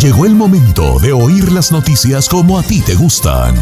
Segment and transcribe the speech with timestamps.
[0.00, 3.54] Llegó el momento de oír las noticias como a ti te gustan.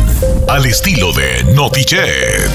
[0.49, 2.49] Al estilo de Notichet.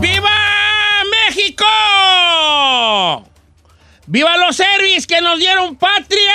[0.00, 0.30] ¡Viva
[1.26, 1.64] México!
[4.06, 6.32] ¡Viva los service que nos dieron patria!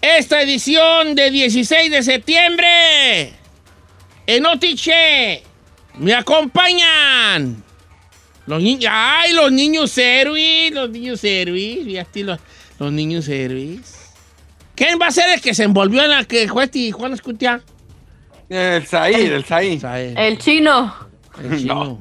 [0.00, 3.32] Esta edición de 16 de septiembre
[4.26, 5.44] en Otiche
[5.98, 7.62] me acompañan
[8.46, 8.90] los niños.
[8.92, 10.70] ¡Ay, los niños service!
[10.72, 11.84] Los niños service.
[11.84, 12.38] Fíjate, los,
[12.78, 13.98] los niños service.
[14.74, 17.60] ¿Quién va a ser el que se envolvió en la que fue Juan Escutia?
[18.48, 19.84] El Zahir, el Zahir.
[20.16, 21.08] El chino
[21.42, 21.98] el chino.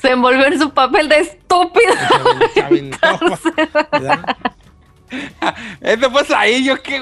[0.00, 1.94] se envolvió en su papel de estúpido.
[2.54, 3.18] Se aventó,
[3.92, 4.36] ¿verdad?
[5.80, 7.00] Ese fue Zahir, yo qué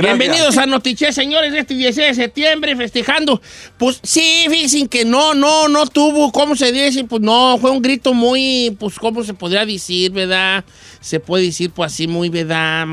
[0.00, 3.40] Bienvenidos a Notiche, señores, este 16 de septiembre, festejando.
[3.78, 7.04] Pues sí, fíjense que no, no, no tuvo, ¿cómo se dice?
[7.04, 10.64] Pues no, fue un grito muy, pues, ¿cómo se podría decir, verdad?
[11.00, 12.86] Se puede decir, pues así, muy, ¿verdad?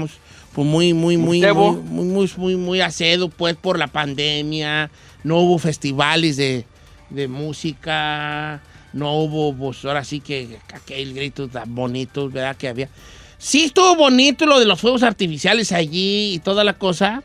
[0.54, 1.74] Pues muy, muy, muy, Tebo.
[1.74, 4.90] muy, muy, muy, muy, muy acedo, pues, por la pandemia.
[5.24, 6.66] No hubo festivales de,
[7.10, 8.62] de música,
[8.94, 12.56] no hubo, pues, ahora sí que aquel grito tan bonito, ¿verdad?
[12.56, 12.90] Que había.
[13.38, 17.24] Sí estuvo bonito lo de los fuegos artificiales allí y toda la cosa,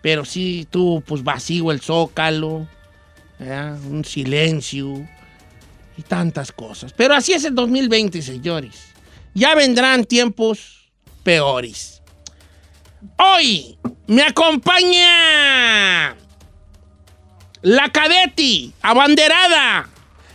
[0.00, 2.66] pero sí estuvo pues vacío el zócalo,
[3.38, 5.08] un silencio
[5.96, 6.92] y tantas cosas.
[6.92, 8.88] Pero así es el 2020, señores.
[9.34, 10.88] Ya vendrán tiempos
[11.22, 12.02] peores.
[13.18, 16.16] Hoy me acompaña
[17.62, 19.88] la cadeti, abanderada.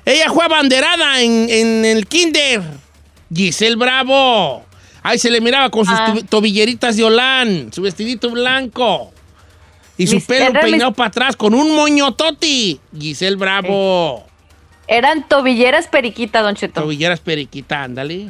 [0.05, 2.61] Ella fue abanderada en, en el kinder.
[3.33, 4.66] Giselle Bravo.
[5.07, 6.15] Ahí se le miraba con sus Ah.
[6.29, 9.13] tobilleritas de Olán, su vestidito blanco.
[9.97, 12.79] Y su Mis- pelo mis- peinado para atrás con un moño toti.
[12.99, 14.27] Giselle Bravo.
[14.87, 16.81] Eran tobilleras periquita, Don Cheto.
[16.81, 18.27] Tobilleras periquita, ándale.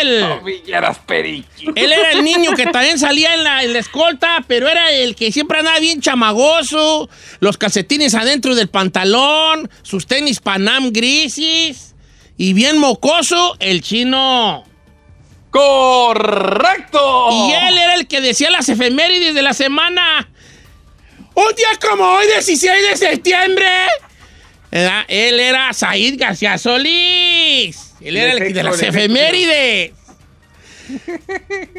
[0.00, 0.24] Él.
[0.44, 1.66] Villeras Periqui.
[1.74, 5.14] Él era el niño que también salía en la, en la escolta, pero era el
[5.14, 7.08] que siempre andaba bien chamagoso,
[7.40, 11.94] los calcetines adentro del pantalón, sus tenis Panam grises
[12.36, 14.64] y bien mocoso, el chino.
[15.52, 17.28] ¡Correcto!
[17.30, 20.28] Y él era el que decía las efemérides de la semana.
[21.34, 23.66] Un día como hoy, 16 de septiembre.
[24.70, 25.04] ¿verdad?
[25.08, 27.92] Él era Said García Solís.
[28.00, 29.92] Él era el que de las efemérides.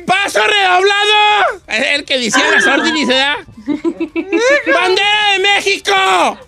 [0.05, 1.61] ¡Paso redoblado!
[1.67, 3.37] Era el que decía las órdenes, ¿verdad?
[4.71, 6.39] ¡Bandera de México!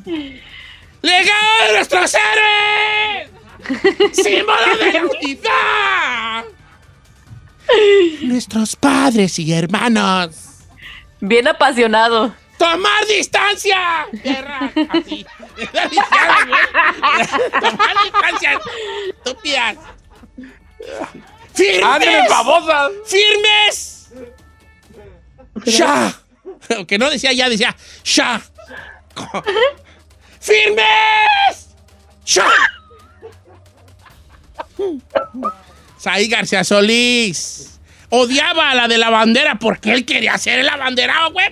[1.01, 3.29] ¡Legado de nuestros héroes!
[4.13, 6.24] ¡Símbolo de la unidad!
[8.21, 10.35] Nuestros padres y hermanos.
[11.19, 12.33] Bien apasionado.
[12.57, 14.07] ¡Tomar distancia!
[14.89, 15.25] Así.
[17.59, 18.59] ¡Tomar distancia!
[19.09, 19.77] ¡Estúpidas!
[21.83, 22.29] ¡Ándale, ¡Firmes!
[22.29, 22.91] babosas!
[23.05, 24.11] ¡Firmes!
[25.65, 26.13] ¡Ya!
[26.87, 28.41] Que no decía ya, decía ¡ya!
[30.39, 31.75] ¡Firmes!
[32.25, 32.47] ¡Ya!
[36.05, 37.79] Saí García Solís
[38.09, 41.47] odiaba a la de la bandera porque él quería ser el abanderado, güey.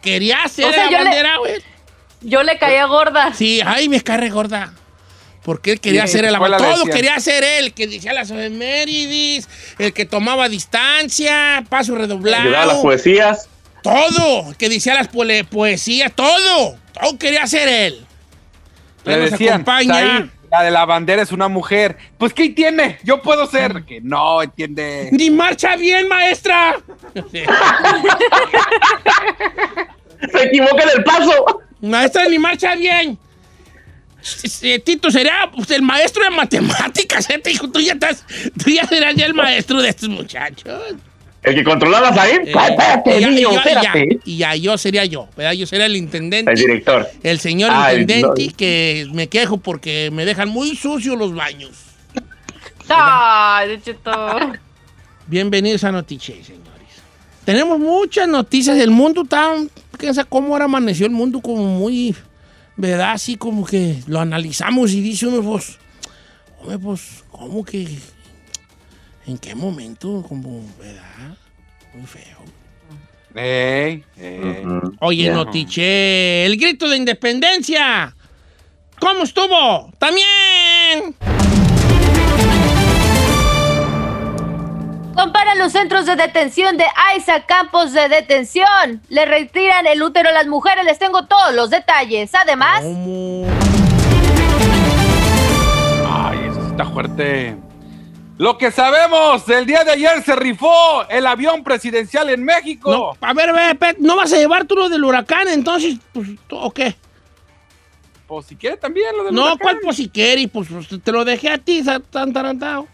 [0.00, 1.62] Quería ser O sea, el yo le- abanderado, güey.
[2.22, 3.34] Yo le caía gorda.
[3.34, 4.72] Sí, ay, me carre gorda.
[5.42, 6.74] Porque él quería Sí, ser el ¿cuál la abanderado.
[6.76, 6.94] Todo decía?
[7.02, 9.46] quería ser él, el que decía las efemérides,
[9.78, 12.44] el que tomaba distancia, paso redoblado.
[12.44, 13.46] Ayudaba a las poesías.
[13.82, 16.78] Todo, que decía las poesías, todo.
[16.98, 18.06] Todo quería ser él.
[19.04, 20.30] Le Nos decían, acompaña.
[20.50, 21.96] La de la bandera es una mujer.
[22.18, 22.98] Pues, ¿qué tiene?
[23.04, 23.84] Yo puedo ser.
[23.84, 25.08] Que no, entiende.
[25.12, 26.76] Ni marcha bien, maestra.
[30.32, 31.62] Se equivoca en el paso.
[31.80, 33.18] maestra, ni marcha bien.
[34.84, 37.40] Tito sería pues, el maestro de matemáticas, ¿eh?
[37.72, 38.24] Tú ya, estás,
[38.62, 40.94] tú ya serás ya el maestro de estos muchachos.
[41.42, 42.32] El que controlabas ahí.
[42.44, 44.20] Eh, Ay, espérate, y ya- y niño, ya- y ya- espérate.
[44.26, 45.52] Y ya, yo sería yo, ¿verdad?
[45.52, 46.52] Yo sería el intendente.
[46.52, 47.08] El director.
[47.22, 48.56] El señor Ah, intendente no.
[48.56, 51.70] que me quejo porque me dejan muy sucios los baños.
[53.84, 54.12] Cheto.
[55.26, 56.70] Bienvenidos a Notiche, señores.
[57.44, 59.70] Tenemos muchas noticias del mundo tan...
[59.98, 62.14] Piensa cómo ahora amaneció el mundo como muy...
[62.76, 63.12] ¿Verdad?
[63.12, 65.78] Así como que lo analizamos y dice uno, pues...
[66.60, 67.86] Hombre, pues, ¿cómo que...?
[69.26, 70.24] ¿En qué momento?
[70.28, 71.36] Como, ¿verdad?
[71.94, 72.38] Muy feo.
[73.34, 74.64] Ey, ey.
[74.64, 74.94] Ujú.
[75.00, 75.32] Oye, Ya.
[75.34, 78.14] Notiche, el grito de independencia.
[78.98, 79.92] ¿Cómo estuvo?
[79.98, 81.14] También.
[85.14, 86.84] Comparan los centros de detención de
[87.16, 89.02] ICE a campos de detención.
[89.10, 90.84] Le retiran el útero a las mujeres.
[90.84, 92.34] Les tengo todos los detalles.
[92.34, 93.46] Además, ¿Cómo?
[96.08, 97.56] Ay, eso está fuerte.
[98.40, 102.90] Lo que sabemos, el día de ayer se rifó el avión presidencial en México.
[102.90, 105.98] No, a ver, ve, ¿no vas a llevar tú lo del huracán entonces?
[106.14, 106.94] Pues, ¿tú- ¿O qué?
[108.26, 109.58] Pues si quiere también lo del No, huracán.
[109.60, 110.48] ¿cuál pues si quieres?
[110.50, 112.88] Pues, pues, te lo dejé a ti, tan tarantado.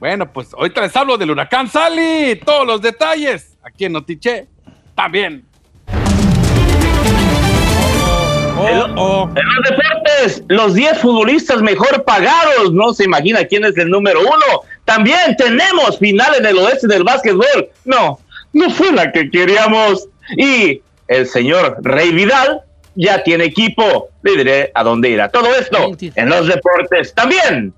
[0.00, 2.38] Bueno, pues ahorita les hablo del huracán Sally.
[2.44, 3.56] Todos los detalles.
[3.62, 4.48] Aquí en Notiche.
[4.94, 5.46] También.
[8.58, 9.30] Oh, oh.
[9.34, 10.05] En los deportes,
[10.48, 12.72] los 10 futbolistas mejor pagados.
[12.72, 14.62] No se imagina quién es el número uno.
[14.84, 17.68] También tenemos final en el oeste del básquetbol.
[17.84, 18.18] No,
[18.52, 20.08] no fue la que queríamos.
[20.36, 22.62] Y el señor Rey Vidal
[22.94, 24.08] ya tiene equipo.
[24.22, 25.28] Le diré a dónde irá.
[25.28, 27.14] Todo esto en los deportes.
[27.14, 27.72] También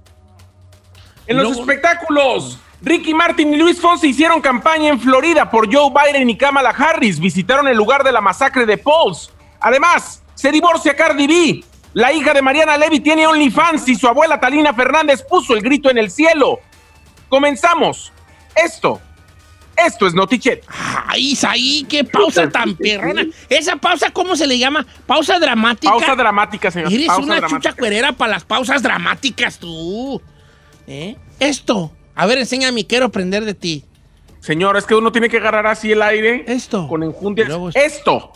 [1.26, 6.30] En los espectáculos, Ricky Martin y Luis Fonsi hicieron campaña en Florida por Joe Biden
[6.30, 7.18] y Kamala Harris.
[7.18, 9.30] Visitaron el lugar de la masacre de Pauls.
[9.60, 11.64] Además, se divorcia Cardi B.
[11.98, 15.90] La hija de Mariana Levy tiene OnlyFans y su abuela Talina Fernández puso el grito
[15.90, 16.60] en el cielo.
[17.28, 18.12] Comenzamos.
[18.54, 19.00] Esto,
[19.76, 20.64] esto es Notichet.
[21.08, 23.26] Ay, Isaí, qué pausa tan perrona.
[23.48, 24.86] ¿Esa pausa cómo se le llama?
[25.06, 25.90] ¿Pausa dramática?
[25.90, 26.92] Pausa dramática, señor.
[26.92, 27.70] Eres Pausa una dramática.
[27.70, 30.22] chucha cuerera para las pausas dramáticas, tú.
[30.86, 31.16] ¿Eh?
[31.40, 31.90] Esto.
[32.14, 33.84] A ver, enséñame, quiero aprender de ti.
[34.38, 36.44] Señor, es que uno tiene que agarrar así el aire.
[36.46, 36.86] Esto.
[36.86, 37.46] Con enjundias.
[37.48, 38.32] Y luego- Esto.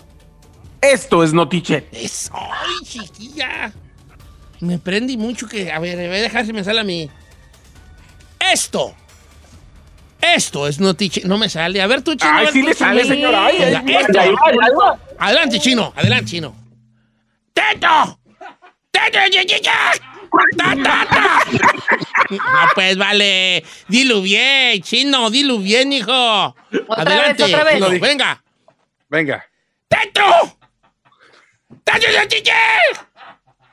[0.82, 1.88] Esto es Notichet.
[1.93, 3.73] Es, ¡Ay, chiquilla!
[4.61, 5.73] Me prendí mucho que.
[5.73, 7.08] A ver, voy a dejar si me sale a mí.
[8.52, 8.94] Esto.
[10.20, 11.23] Esto es noticia.
[11.26, 11.82] No me sale.
[11.82, 12.32] A ver, tú, chino.
[12.32, 13.14] Ay, sí le sale, chino.
[13.14, 13.34] señor.
[13.34, 14.99] Ay, Venga, ay, esto.
[15.19, 15.93] Adelante, chino.
[15.96, 16.55] Adelante, chino.
[17.52, 18.19] ¡Teto!
[18.93, 19.73] ¡Teto, chiquilla!
[20.56, 21.38] ¡Ta, ta, ta!
[22.31, 23.64] No, pues vale.
[23.88, 25.29] Dilo bien, chino.
[25.29, 26.12] Dilo bien, hijo.
[26.88, 27.43] Otra Adelante.
[27.43, 28.00] vez, otra vez.
[28.00, 28.43] venga.
[29.08, 29.44] Venga.
[29.88, 30.56] ¡Teto!
[31.84, 32.54] ¡Teto, chiquilla!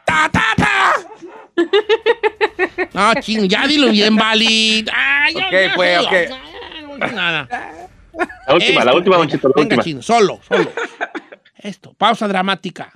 [0.06, 0.94] ¡Ta, ta, ta!
[2.94, 4.86] No, chino, ya dilo bien, Vali.
[4.94, 6.12] Ay, Ok, ya, pues, ya, ok.
[6.12, 6.38] ya,
[6.88, 7.48] no nada.
[8.48, 9.84] la última, la Esto, última, Don Cheto, la Venga, última.
[9.84, 10.72] chino, solo, solo.
[11.58, 12.92] Esto, pausa dramática.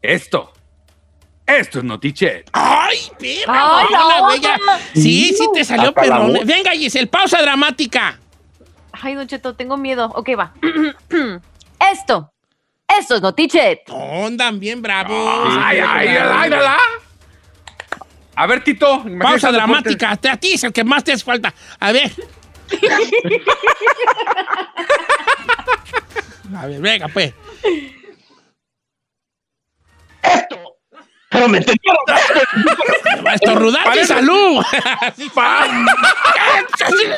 [0.00, 0.52] Esto.
[1.46, 2.48] Esto es Notichet.
[2.52, 3.78] ¡Ay, perra!
[3.78, 4.58] Ay, la hola, ya.
[4.94, 6.46] Sí, sí te salió Hasta la perrón.
[6.46, 8.18] Venga, Giselle, pausa dramática.
[8.92, 10.10] Ay, Don Cheto, tengo miedo.
[10.14, 10.52] Ok, va.
[11.90, 12.32] Esto.
[12.86, 13.88] Esto es Notichet.
[13.90, 15.10] Andan bien bravos.
[15.58, 16.78] Ay, ay, ay, ay, ay.
[18.34, 19.04] A ver, Tito.
[19.20, 20.10] Pausa dramática.
[20.10, 21.54] A ti es el que más te hace falta.
[21.80, 22.10] A ver.
[26.54, 27.32] A ver, venga, pues.
[31.32, 31.98] Pero me entendieron.
[33.34, 34.62] Estornudar Parece- y salud.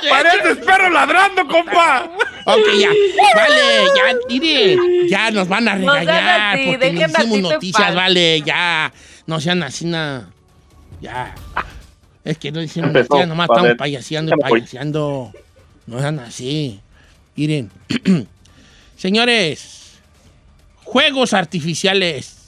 [0.08, 2.08] Pareces perro ladrando, compa.
[2.46, 2.90] Ok, ya.
[3.34, 4.76] Vale, ya, mire.
[5.08, 7.94] Ya nos van a No regañar así, porque a hicimos noticias, paz.
[7.94, 8.92] vale, ya.
[9.26, 10.28] No sean así, nada.
[11.00, 11.34] Ya.
[12.24, 15.32] Es que no hicimos Empezó, noticias, nomás estamos payaseando y payaseando.
[15.86, 16.80] No sean así.
[17.36, 17.70] Miren.
[18.96, 19.98] Señores,
[20.84, 22.43] juegos artificiales.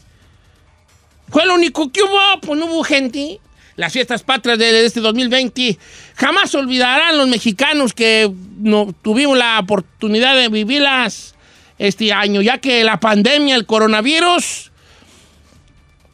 [1.28, 3.40] Fue lo único que hubo, pues no hubo gente.
[3.76, 5.78] Las fiestas patrias de este 2020
[6.14, 11.34] jamás olvidarán los mexicanos que no tuvimos la oportunidad de vivirlas
[11.78, 14.72] este año, ya que la pandemia, el coronavirus,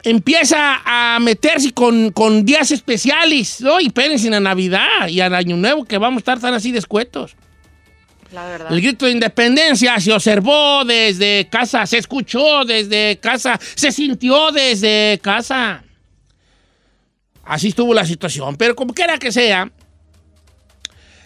[0.03, 3.61] empieza a meterse con, días especiales.
[3.61, 3.81] ¿no?
[3.81, 7.37] Y espérense a Navidad y al Año Nuevo que vamos a estar tan así descuentos.
[8.71, 15.21] El grito de independencia se observó desde casa, se escuchó desde casa, se sintió desde
[15.23, 15.85] casa.
[17.45, 18.57] Así estuvo la situación.
[18.57, 19.71] Pero como quiera que sea,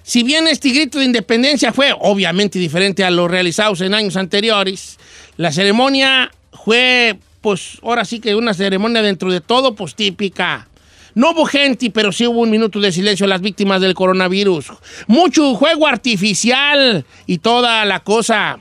[0.03, 4.99] si bien este grito de independencia fue obviamente diferente a los realizados en años anteriores,
[5.37, 10.69] la ceremonia fue, pues ahora sí que una ceremonia dentro de todo, pues típica.
[11.17, 14.67] No hubo gente, pero sí hubo un minuto de silencio a las víctimas del coronavirus.
[15.07, 18.59] Mucho juego artificial y toda la cosa.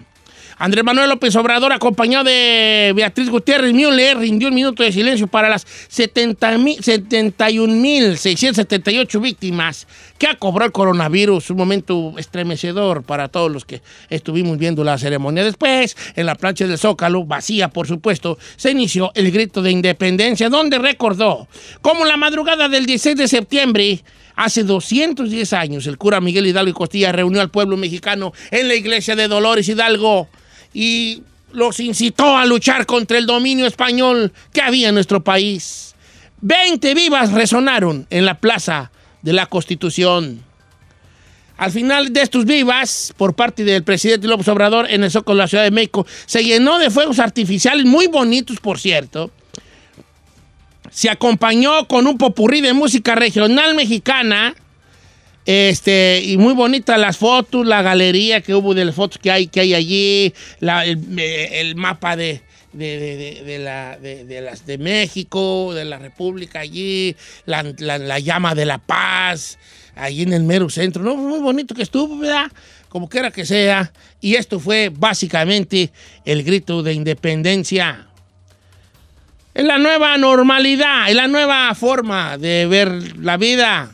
[0.58, 5.50] Andrés Manuel López Obrador, acompañado de Beatriz Gutiérrez Müller, rindió un minuto de silencio para
[5.50, 9.86] las 70 mil- 71.678 víctimas
[10.18, 11.50] que ha el coronavirus.
[11.50, 15.44] Un momento estremecedor para todos los que estuvimos viendo la ceremonia.
[15.44, 20.50] Después, en la plancha del Zócalo, vacía por supuesto, se inició el grito de independencia,
[20.50, 21.48] donde recordó
[21.82, 24.04] cómo la madrugada del 16 de septiembre
[24.36, 28.76] Hace 210 años, el cura Miguel Hidalgo y Costilla reunió al pueblo mexicano en la
[28.76, 30.28] iglesia de Dolores Hidalgo
[30.74, 35.96] y los incitó a luchar contra el dominio español que había en nuestro país.
[36.42, 38.92] 20 vivas resonaron en la plaza
[39.26, 40.44] de la Constitución.
[41.58, 45.44] Al final de estos vivas, por parte del presidente López Obrador en el Zócalo de
[45.44, 49.32] la Ciudad de México, se llenó de fuegos artificiales muy bonitos, por cierto.
[50.92, 54.56] Se acompañó con un popurrí de música regional mexicana.
[55.48, 59.48] Este, y muy bonitas las fotos, la galería que hubo de las fotos que hay,
[59.48, 62.42] que hay allí, el mapa de,
[62.78, 67.16] de, de- de- la, de, las de México, de la República allí,
[67.46, 69.58] la, la- la llama de la paz,
[69.96, 71.02] allí en el mero centro.
[71.04, 72.52] No, muy bonito que estuvo, ¿verdad?
[72.90, 73.92] Como quiera que sea.
[74.22, 75.92] Y esto fue básicamente
[76.26, 78.08] el grito de independencia.
[79.54, 83.92] Es la nueva normalidad, es la nueva forma de ver la vida.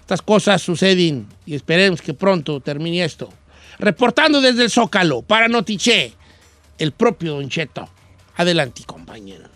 [0.00, 3.32] Estas cosas suceden y esperemos que pronto termine esto.
[3.78, 6.12] Reportando desde el Zócalo para Notiche,
[6.78, 7.88] el propio Don Cheto.
[8.42, 9.48] Adelante, compañero.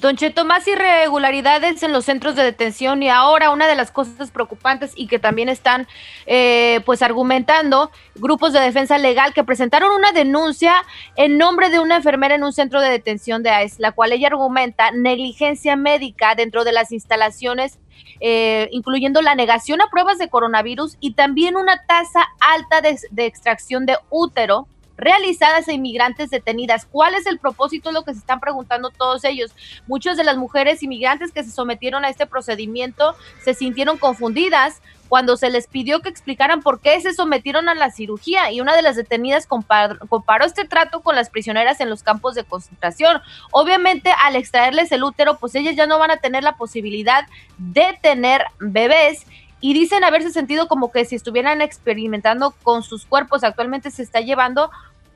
[0.00, 4.30] Don Cheto, más irregularidades en los centros de detención y ahora una de las cosas
[4.30, 5.88] preocupantes y que también están
[6.26, 10.74] eh, pues argumentando grupos de defensa legal que presentaron una denuncia
[11.16, 14.28] en nombre de una enfermera en un centro de detención de AES, la cual ella
[14.28, 17.78] argumenta negligencia médica dentro de las instalaciones,
[18.20, 23.86] eh, incluyendo la negación a pruebas de coronavirus y también una tasa alta de extracción
[23.86, 24.68] de útero
[25.00, 26.86] realizadas a inmigrantes detenidas.
[26.86, 27.90] ¿Cuál es el propósito?
[27.90, 29.52] Lo que se están preguntando todos ellos.
[29.86, 35.36] Muchas de las mujeres inmigrantes que se sometieron a este procedimiento se sintieron confundidas cuando
[35.36, 38.82] se les pidió que explicaran por qué se sometieron a la cirugía y una de
[38.82, 43.20] las detenidas compar- comparó este trato con las prisioneras en los campos de concentración.
[43.50, 47.26] Obviamente al extraerles el útero, pues ellas ya no van a tener la posibilidad
[47.58, 49.26] de tener bebés
[49.60, 53.44] y dicen haberse sentido como que si estuvieran experimentando con sus cuerpos.
[53.44, 54.70] Actualmente se está llevando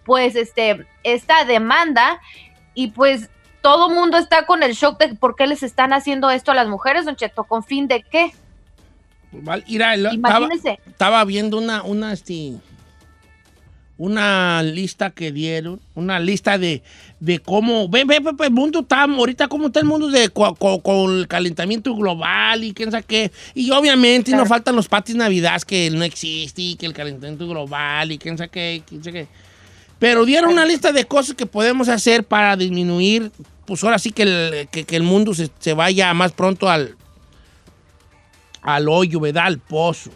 [0.05, 2.21] pues este esta demanda
[2.75, 3.31] y pues
[3.63, 6.69] todo mundo está con el shock de por qué les están haciendo esto a las
[6.69, 8.33] mujeres, Don Cheto, con fin de qué.
[9.33, 9.95] Mira,
[10.87, 12.57] estaba viendo una, una, este,
[13.97, 16.83] una lista que dieron, una lista de,
[17.25, 20.55] de cómo, ve, ve, ve, el mundo está, ahorita cómo está el mundo de, co-
[20.57, 23.33] co- con, el calentamiento global y quién sabe qué.
[23.55, 24.49] Y obviamente no Claro.
[24.51, 28.51] faltan los patis navidades que no existe y que el calentamiento global y quién sabe
[28.51, 29.29] qué, quién sabe qué.
[29.99, 33.33] Pero dieron una lista de cosas que podemos hacer para disminuir,
[33.65, 36.95] pues ahora sí que el, que, que el mundo se, se vaya más pronto al,
[38.61, 39.47] al hoyo, ¿verdad?
[39.47, 40.11] Al pozo,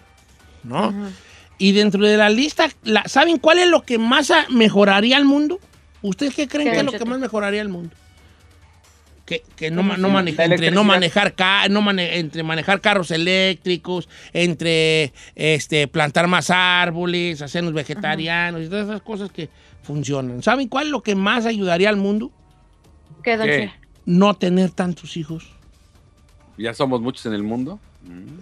[0.63, 0.93] ¿no?
[1.57, 5.59] Y dentro de la lista, la- ¿saben cuál es lo que más mejoraría al mundo?
[6.03, 7.95] ¿Ustedes qué creen ¿Qué, que es lo que más mejoraría al mundo?
[9.27, 13.11] Que, que no, ma- ¿Cómo no entre no manejar ca- no mane- entre manejar carros
[13.11, 19.51] eléctricos, entre este plantar más árboles, hacernos vegetarianos y todas esas cosas que
[19.83, 20.43] funcionan.
[20.43, 22.31] ¿Saben cuál es lo que más ayudaría al mundo?
[23.23, 23.59] ¿Qué, Don ¿Qué?
[23.67, 23.73] Cheto?
[24.07, 25.47] No tener tantos hijos.
[26.57, 27.79] Ya somos muchos en el mundo.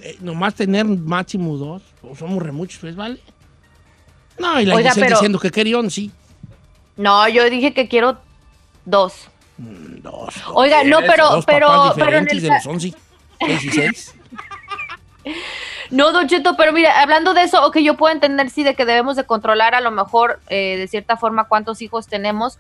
[0.03, 1.83] Eh, nomás tener máximo dos.
[2.03, 3.19] O somos re muchos, pues, ¿vale?
[4.39, 6.13] No, y la Oiga, pero- diciendo que quería sí.
[6.97, 8.19] No, yo dije que quiero
[8.85, 9.29] dos.
[9.59, 10.35] Mm, Dos.
[10.53, 12.95] Oiga, no, pero, dos pero, pero en el de los 11,
[13.41, 14.15] 6 y 6.
[15.91, 18.85] No, Don Cheto, pero mira, hablando de eso, ok, yo puedo entender, sí, de que
[18.85, 22.59] debemos de controlar a lo mejor, eh, de cierta forma, cuántos hijos tenemos,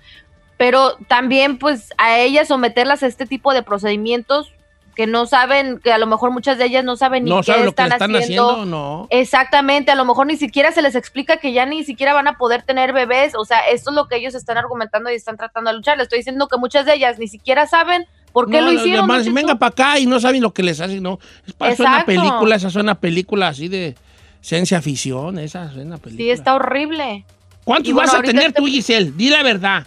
[0.57, 4.53] pero también, pues, a ellas someterlas a este tipo de procedimientos
[4.97, 7.53] que no saben, que a lo mejor muchas de ellas no saben ni No qué
[7.53, 8.51] saben lo que están, están haciendo.
[8.51, 9.07] haciendo, no.
[9.11, 12.39] Exactamente, a lo mejor ni siquiera se les explica que ya ni siquiera van a
[12.39, 15.71] poder tener bebés, o sea, esto es lo que ellos están argumentando y están tratando
[15.71, 15.99] de luchar.
[15.99, 19.03] Le estoy diciendo que muchas de ellas ni siquiera saben por qué No, lo hicieron.
[19.07, 19.47] demás Don dicen, Cheto.
[19.47, 21.19] venga para acá y no saben lo que les hacen, no.
[21.47, 23.95] Es para una película, esa suena película así de
[24.41, 26.25] ciencia ficción, esa suena película.
[26.25, 27.27] Sí, está horrible.
[27.65, 29.13] ¿Cuántos bueno, vas a tener este- tú, Giselle?
[29.15, 29.87] Di la verdad.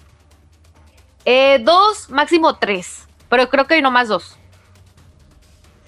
[1.26, 4.36] Eh, dos, máximo tres, pero creo que hay nomás dos.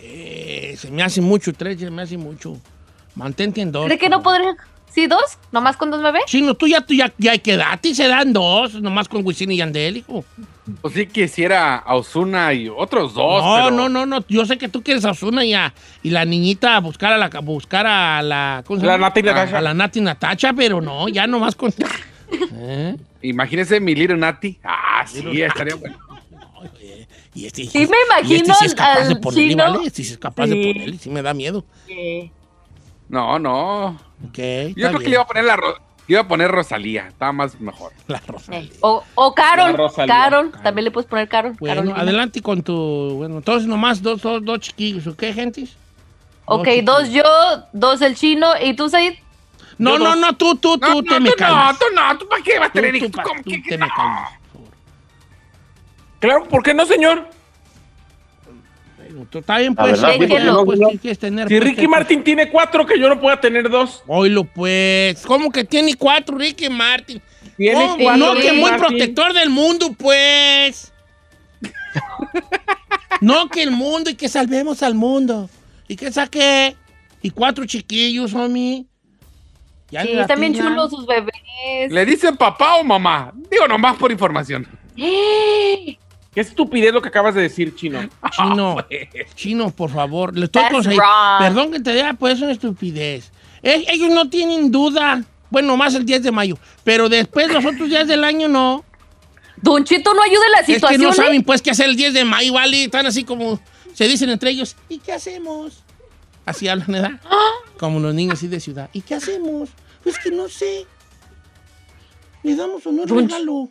[0.02, 2.58] Eh, se me hace mucho, tres, se me hace mucho.
[3.16, 3.88] Mantente en dos.
[3.90, 4.56] ¿De qué no podría?
[4.94, 5.38] ¿Sí, dos?
[5.54, 6.24] ¿Nomás con dos bebés?
[6.26, 9.58] Chino, tú ya, tú ya, ya quedate y se dan dos, nomás con Wisin y
[9.58, 10.26] Yandel, hijo.
[10.82, 13.44] Pues sí quisiera a Osuna y otros dos.
[13.44, 14.26] no, pero no, no, no.
[14.28, 17.18] Yo sé que tú quieres a Osuna y, a- y la niñita a buscar a
[17.18, 19.08] la, buscar a la, ¿cómo se La llama?
[19.08, 19.58] Nati Natasha.
[19.58, 21.74] A la Nati Natacha, pero no, ya nomás con.
[22.54, 22.96] ¿Eh?
[23.22, 24.58] Imagínese mi Little Nati.
[24.64, 25.98] Ah, sí, estaría bueno.
[27.34, 29.64] Y este, Sí, me y este imagino sí es capaz de ponerle, chino.
[29.64, 29.88] ¿vale?
[29.88, 31.64] Este sí es capaz de ponerle, sí me da miedo.
[33.10, 33.88] No, no.
[34.28, 34.38] Ok,
[34.76, 35.58] Yo creo que le iba a poner la
[36.08, 37.08] iba a poner Rosalía.
[37.08, 37.94] Estaba más mejor.
[38.08, 38.54] La Rosa.
[38.58, 40.14] Eh, O, o Carol, Rosalía.
[40.14, 41.56] Carol, también le puedes poner Carol.
[41.60, 42.00] Bueno, Carolina.
[42.02, 42.74] adelante con tu.
[43.16, 45.76] Bueno, entonces nomás dos, dos, dos chiquillos, ¿ok, gentes?
[46.46, 47.24] Ok, dos yo,
[47.72, 49.14] dos el chino, ¿y tú, Said?
[49.78, 50.18] No, Yo no, dos.
[50.20, 51.74] no, tú, tú, tú, No, te no, me tú calmas.
[51.74, 53.12] no, tú no, tú para qué vas a tener tú, hijos.
[53.12, 53.86] pa- ¿Cómo tú que- te no?
[53.86, 54.32] me calmas.
[56.22, 57.28] Claro, ¿por qué no, señor?
[59.34, 59.92] Está bien, pues.
[60.02, 61.20] verdad, sí, pues, pues.
[61.50, 64.04] Si Ricky ¿qué- Martin tiene cuatro, que yo no pueda tener dos.
[64.08, 65.22] Oílo, pues.
[65.26, 67.22] ¿Cómo que tiene cuatro Ricky Martin?
[67.58, 68.26] Tiene cuatro.
[68.26, 68.88] No, que Ricky muy Martin.
[68.88, 70.94] protector del mundo, pues.
[73.22, 75.50] no, que el mundo y que salvemos al mundo.
[75.88, 76.76] ¿Y que saqué?
[77.22, 78.86] Y cuatro chiquillos, homie.
[79.92, 81.92] Ya Sí, están bien chulos sus bebés.
[81.92, 83.34] ¿Le dicen papá o mamá?
[83.52, 84.66] Digo nomás por información.
[86.34, 88.00] Qué estupidez lo que acabas de decir, Chino.
[88.32, 88.78] Chino,
[89.36, 90.38] chino, por favor.
[90.38, 91.40] Le estoy That's conseguir- wrong.
[91.40, 93.32] Perdón que te diga, pues es una estupidez.
[93.64, 95.24] Eh, ellos no tienen duda.
[95.50, 96.58] Bueno, más el 10 de mayo.
[96.86, 98.86] Pero después los otros días del año no.
[99.58, 101.02] Don Cheto, no ayuda la Es que situación.
[101.02, 101.14] no ¿eh?
[101.14, 102.86] saben pues qué hacer el 10 de mayo, ¿vale?
[102.86, 103.60] Están así como,
[103.94, 105.84] se dicen entre ellos, ¿y qué hacemos?
[106.46, 107.12] Así hablan, ¿verdad?
[107.78, 108.90] Como los niños así de ciudad.
[108.94, 109.70] ¿Y qué hacemos?
[110.04, 110.88] Pues que no sé.
[112.44, 113.70] ¿Le damos o no regalo?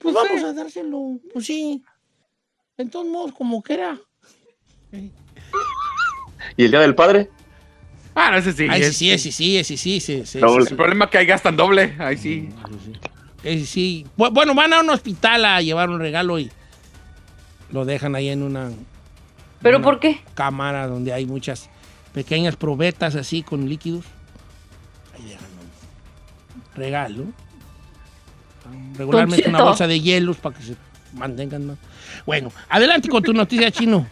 [0.00, 1.18] Pues vamos a dárselo.
[1.32, 1.82] Pues sí.
[2.76, 3.98] En todos modos, como que era.
[6.56, 7.30] ¿Y el día del padre?
[8.14, 8.66] Ah, no, ese sí.
[8.68, 10.38] Ay, sí, es- sí, sí, sí, sí, sí, sí.
[10.38, 11.94] El problema es que ahí gastan doble.
[11.98, 12.48] Ahí sí.
[13.44, 14.06] Eh, sí.
[14.16, 16.50] Bu- Bueno, van a un hospital a llevar un regalo y
[17.70, 18.70] lo dejan ahí en una
[19.62, 20.20] ¿Pero una por qué?
[20.34, 21.70] cámara donde hay muchas
[22.12, 24.04] pequeñas probetas así con líquidos.
[25.14, 27.24] Ahí dejan un regalo.
[28.96, 30.74] Regularmente una bolsa de hielos para que se
[31.14, 31.76] mantengan más.
[32.26, 34.06] Bueno, adelante con tu noticia, chino.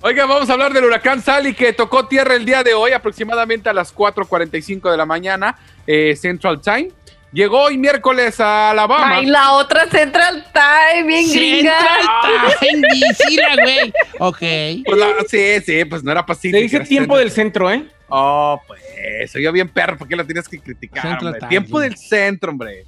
[0.00, 3.68] Oiga, vamos a hablar del huracán Sally que tocó tierra el día de hoy, aproximadamente
[3.68, 6.90] a las 4:45 de la mañana, eh, Central Time.
[7.32, 9.16] Llegó hoy miércoles a Alabama.
[9.18, 11.72] Ay, la otra Central Time, bien gringa.
[11.78, 13.92] Central Time, Gisela, güey.
[14.18, 14.84] Ok.
[14.84, 16.58] Pues la- sí, sí, pues no era pacífico.
[16.58, 17.86] Se dice tiempo del centro, ¿eh?
[18.08, 18.82] Oh, pues,
[19.30, 21.38] soy yo bien perro, ¿por qué lo tienes que criticar, Central hombre?
[21.40, 22.84] Time, Tiempo del centro, hombre.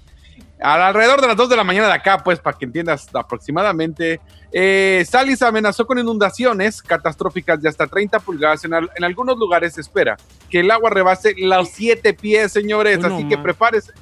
[0.65, 4.21] Al- alrededor de las 2 de la mañana de acá, pues, para que entiendas aproximadamente,
[4.51, 8.65] eh, Salis amenazó con inundaciones catastróficas de hasta 30 pulgadas.
[8.65, 10.17] En, al- en algunos lugares se espera
[10.49, 12.97] que el agua rebase los 7 pies, señores.
[12.99, 13.93] Uy, no así que prepárese.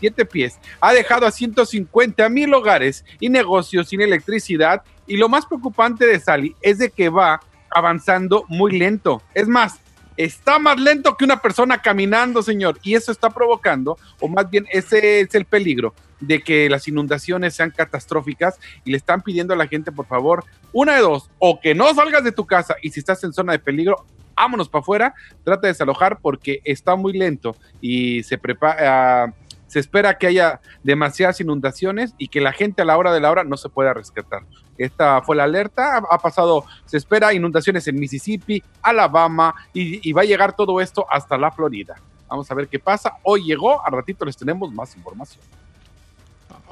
[0.00, 0.58] 7 pies.
[0.80, 4.82] Ha dejado a 150 mil hogares y negocios sin electricidad.
[5.08, 9.22] Y lo más preocupante de Sally es de que va avanzando muy lento.
[9.34, 9.80] Es más,
[10.18, 12.78] está más lento que una persona caminando, señor.
[12.82, 17.54] Y eso está provocando, o más bien ese es el peligro de que las inundaciones
[17.54, 21.60] sean catastróficas y le están pidiendo a la gente, por favor, una de dos, o
[21.60, 24.04] que no salgas de tu casa y si estás en zona de peligro,
[24.34, 29.32] vámonos para afuera, trata de desalojar porque está muy lento y se prepara...
[29.68, 33.30] se espera que haya demasiadas inundaciones y que la gente a la hora de la
[33.30, 34.42] hora no se pueda rescatar.
[34.78, 40.12] Esta fue la alerta, ha, ha pasado, se espera inundaciones en Mississippi, Alabama y, y
[40.12, 41.96] va a llegar todo esto hasta la Florida.
[42.28, 43.16] Vamos a ver qué pasa.
[43.22, 45.42] Hoy llegó, al ratito les tenemos más información.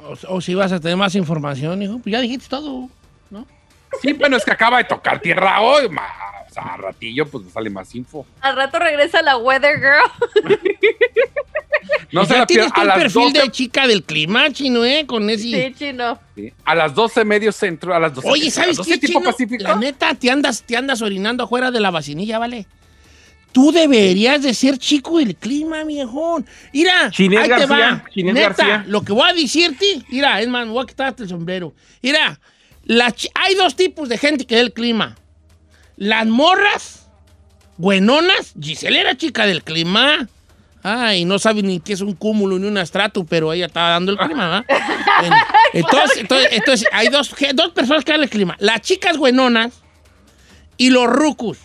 [0.03, 1.99] O, o si vas a tener más información, hijo.
[1.99, 2.89] Pues ya dijiste todo.
[4.01, 6.07] Sí, bueno, es que acaba de tocar tierra hoy, ma.
[6.47, 8.25] O sea, a ratillo pues sale más info.
[8.41, 10.57] Al rato regresa la Weather Girl.
[12.11, 14.49] No O se sea, la tienes A el las, perfil 12, de chica del clima,
[14.51, 15.05] chino, ¿eh?
[15.05, 15.43] Con ese...
[15.43, 16.19] Sí, chino.
[16.35, 18.29] sí, a las 12 medio centro, a las 12.
[18.29, 19.31] Oye, ¿sabes qué, 12 tipo chino?
[19.31, 19.63] Pacífico?
[19.63, 22.65] La neta, te andas, te andas orinando afuera de la vacinilla, ¿vale?
[23.51, 26.45] Tú deberías de ser chico del clima, viejón.
[26.73, 28.03] Mira, Chinés ahí te García, va.
[28.13, 28.85] Chinés Neta, García.
[28.87, 31.73] lo que voy a decirte, mira, es más, voy a quitarte el sombrero.
[32.01, 32.39] Mira,
[33.33, 35.15] hay dos tipos de gente que da el clima.
[35.95, 37.09] Las morras,
[37.77, 40.29] buenonas, Giselle era chica del clima.
[40.89, 44.13] Ay, no sabe ni qué es un cúmulo ni un estrato, pero ella estaba dando
[44.13, 44.65] el clima, ¿va?
[45.19, 45.35] Bueno,
[45.73, 48.55] entonces, entonces, entonces, hay dos, dos personas que dan el clima.
[48.59, 49.81] Las chicas buenonas
[50.77, 51.57] y los rucos,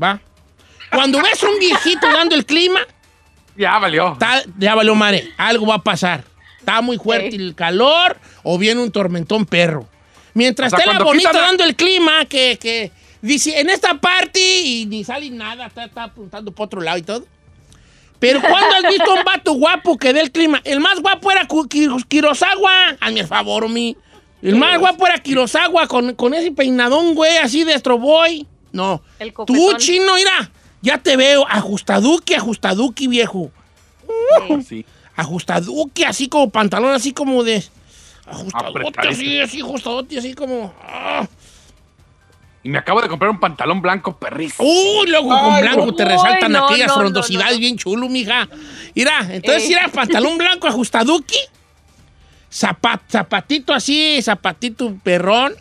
[0.00, 0.20] ¿va?
[0.90, 2.80] Cuando ves un viejito dando el clima,
[3.56, 4.12] Ya valió.
[4.12, 6.24] está- ya valió madre, algo va a pasar.
[6.58, 7.36] Está muy fuerte Sí.
[7.36, 9.88] el calor o viene un tormentón perro.
[10.34, 12.90] Mientras O sea, esté la bonita quitan dando el clima, que, que
[13.22, 17.02] dice en esta parte y ni sale nada, está, está apuntando para otro lado y
[17.02, 17.24] todo.
[18.22, 20.60] Pero ¿cuándo has visto un vato guapo que dé el clima?
[20.62, 22.90] El más guapo era Kurosawa.
[23.00, 23.96] Hazme el favor, mi.
[24.40, 28.46] El más guapo era Kurosawa con, con ese peinadón, güey, así de Astroboy.
[28.70, 29.02] No.
[29.18, 30.52] El Tú, chino, mira.
[30.82, 31.44] Ya te veo.
[31.48, 33.50] Ajustaduki, ajustaduki, viejo.
[34.68, 34.86] Sí.
[35.16, 37.64] Ajustaduki, así como pantalón, así como de.
[38.24, 40.72] Ajustadote, así, así, ajustadote, así como.
[40.80, 41.26] ah.
[42.64, 44.68] Y me acabo de comprar un pantalón blanco perrísimo.
[44.68, 45.94] Uy, luego con blanco no.
[45.94, 47.58] te resaltan no, aquellas no, frondosidades no.
[47.60, 48.48] bien chulo, mija.
[48.94, 49.68] Mira, entonces, Eh.
[49.68, 51.38] mira, pantalón blanco ajustaduki,
[52.52, 55.54] zapat, zapatito así, zapatito perrón.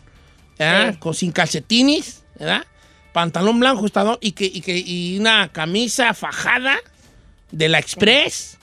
[0.59, 0.95] Eh.
[0.99, 2.63] con sin calcetines, ¿verdad?
[3.13, 6.77] Pantalón blanco ajustado y, que, y, que, y una camisa fajada
[7.51, 8.59] de la Express,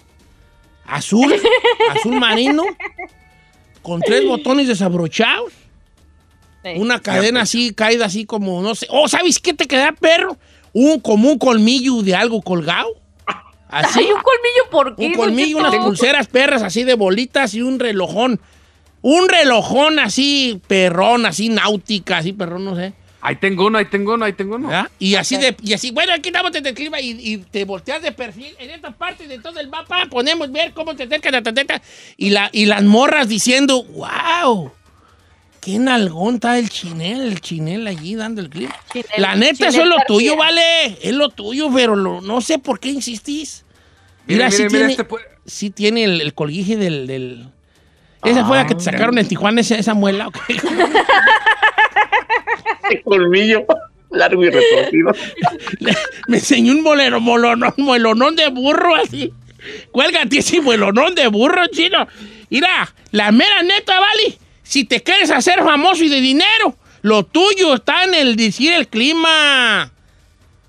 [0.86, 1.34] azul,
[1.90, 2.62] azul marino,
[3.82, 5.52] con tres botones desabrochados.
[6.76, 8.86] Una cadena así, caída así como, no sé.
[8.90, 10.36] Oh, ¿sabes qué te queda, perro?
[10.72, 12.88] Un, como un colmillo de algo colgado.
[13.68, 14.00] Así.
[14.00, 15.06] Ay, un colmillo, ¿por qué?
[15.06, 18.40] Un colmillo, unas pulseras perras así de bolitas y un relojón.
[19.02, 22.94] Un relojón así, perrón, así náutica, así, perrón, no sé.
[23.20, 24.70] Ahí tengo uno, ahí tengo uno, ahí tengo uno.
[24.98, 28.00] Y así de, y así, bueno, aquí estamos desde el clima y, y te volteas
[28.00, 28.54] de perfil.
[28.58, 31.82] En esta parte de todo el mapa ponemos ver cómo te acerca la tateta.
[32.16, 34.70] Y, la, y las morras diciendo, wow,
[35.60, 38.70] qué nalgón está el chinel, el chinel allí dando el clip.
[38.92, 40.98] Chinel- la neta, eso es lo tuyo, vale.
[41.02, 43.64] Es lo tuyo, pero lo- no sé por qué insistís.
[44.26, 47.06] Mire, Mira, sí tiene, este puede- sí tiene el, el colguije del...
[47.06, 47.46] del-
[48.24, 50.28] Esa fue la que te sacaron en Tijuana, esa, esa muela.
[50.28, 50.36] ¿ok?
[52.90, 53.66] Este colmillo
[54.10, 55.12] largo y retorcido.
[56.28, 59.32] Me enseñó un molero, molonón, molonón de burro así.
[59.92, 62.06] Cuélgate ese molonón de burro, chino.
[62.48, 64.38] Mira, la mera neta, vale.
[64.68, 68.86] Si te quieres hacer famoso y de dinero, lo tuyo está en el decir el
[68.86, 69.90] clima.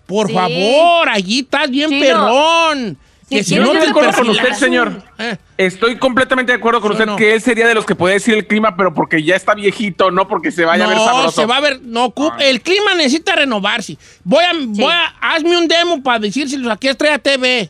[0.05, 0.33] Por Sí.
[0.33, 2.97] favor, allí estás bien Chino, perrón.
[3.29, 5.03] que si no yo te con usted, señor.
[5.19, 7.15] Eh, Estoy completamente de acuerdo con ¿Sí usted no?
[7.17, 10.09] que él sería de los que puede decir el clima, pero porque ya está viejito,
[10.11, 11.41] no porque se vaya a ver no, sabroso.
[11.41, 13.97] se va a ver, no, ocup- el clima necesita renovarse.
[14.23, 17.69] Voy a, voy a, hazme un demo para decírselos aquí a Estrella TV.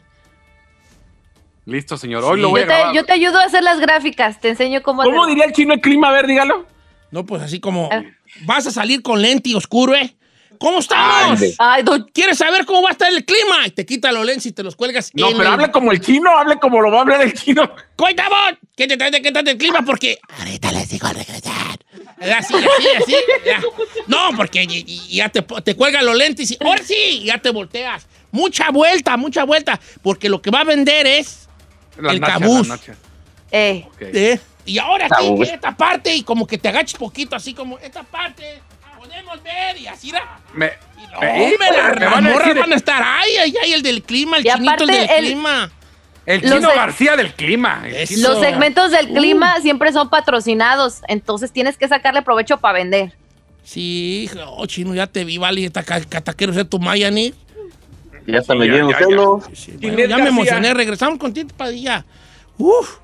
[1.65, 2.23] Listo, señor.
[2.23, 2.41] Hoy Sí.
[2.41, 2.95] lo voy a Yo te, grabar.
[2.95, 5.81] yo te ayudo a hacer las gráficas, te enseño cómo ¿Cómo diría el chino el
[5.81, 6.09] clima?
[6.09, 6.65] A ver, dígalo.
[7.11, 8.03] No, pues así como Ah.
[8.41, 10.15] vas a salir con lente y oscuro, ¿eh?
[10.59, 11.39] ¿Cómo estamos?
[11.57, 13.65] Ay, don- ¿Quieres saber cómo va a estar el clima?
[13.65, 15.09] Y te quita los lentes y te los cuelgas.
[15.13, 17.33] No, en pero el- hable como el chino, hable como lo va a hablar el
[17.33, 17.71] chino.
[17.95, 18.57] ¡Cuéntame!
[18.75, 19.83] ¿Qué te trae de qué el clima?
[19.83, 21.79] Porque ahorita les digo al regresar.
[22.19, 23.15] Así, así, así.
[23.45, 23.61] ya.
[24.07, 27.51] No, porque y- y- ya te, te cuelgan los lentes y ahora sí, ya te
[27.51, 28.07] volteas.
[28.31, 29.79] Mucha vuelta, mucha vuelta.
[30.01, 31.47] Porque lo que va a vender es
[31.99, 32.67] El nachas, cabuz.
[32.67, 32.97] nachas.
[33.51, 33.85] eh.
[33.99, 34.39] ¿Eh?
[34.65, 35.49] Y ahora Ah, sí, güey.
[35.49, 38.61] esta parte, y como que te agaches poquito, así como esta parte,
[38.97, 40.39] podemos ver, y así era.
[40.53, 43.53] Me, Y no, me- las, me van a morras decir van a estar, ay, ay,
[43.63, 45.71] ay, el del clima, el Y chinito, el del el- clima.
[46.25, 47.83] el chino García del clima.
[48.05, 49.13] chino- los segmentos del Uh.
[49.15, 53.13] clima siempre son patrocinados, entonces tienes que sacarle provecho para vender.
[53.63, 57.33] Sí, oh, chino, ya te vi, vale, esta ca- cataquero ser tu Mayani.
[58.31, 59.05] Ya está Ya, metiendo ya, ya.
[59.05, 59.41] celo.
[59.53, 62.05] Sí, Ginés bueno, ya me emocioné, regresamos con Tito Padilla.
[62.57, 62.97] Uf.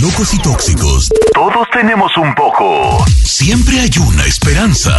[0.00, 3.02] Locos y tóxicos, todos tenemos un poco.
[3.24, 4.92] Siempre hay una esperanza.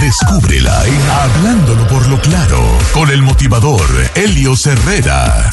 [0.00, 2.58] Descúbrela en Hablándolo por lo claro,
[2.94, 3.82] con el motivador
[4.14, 5.50] Helio Herrera.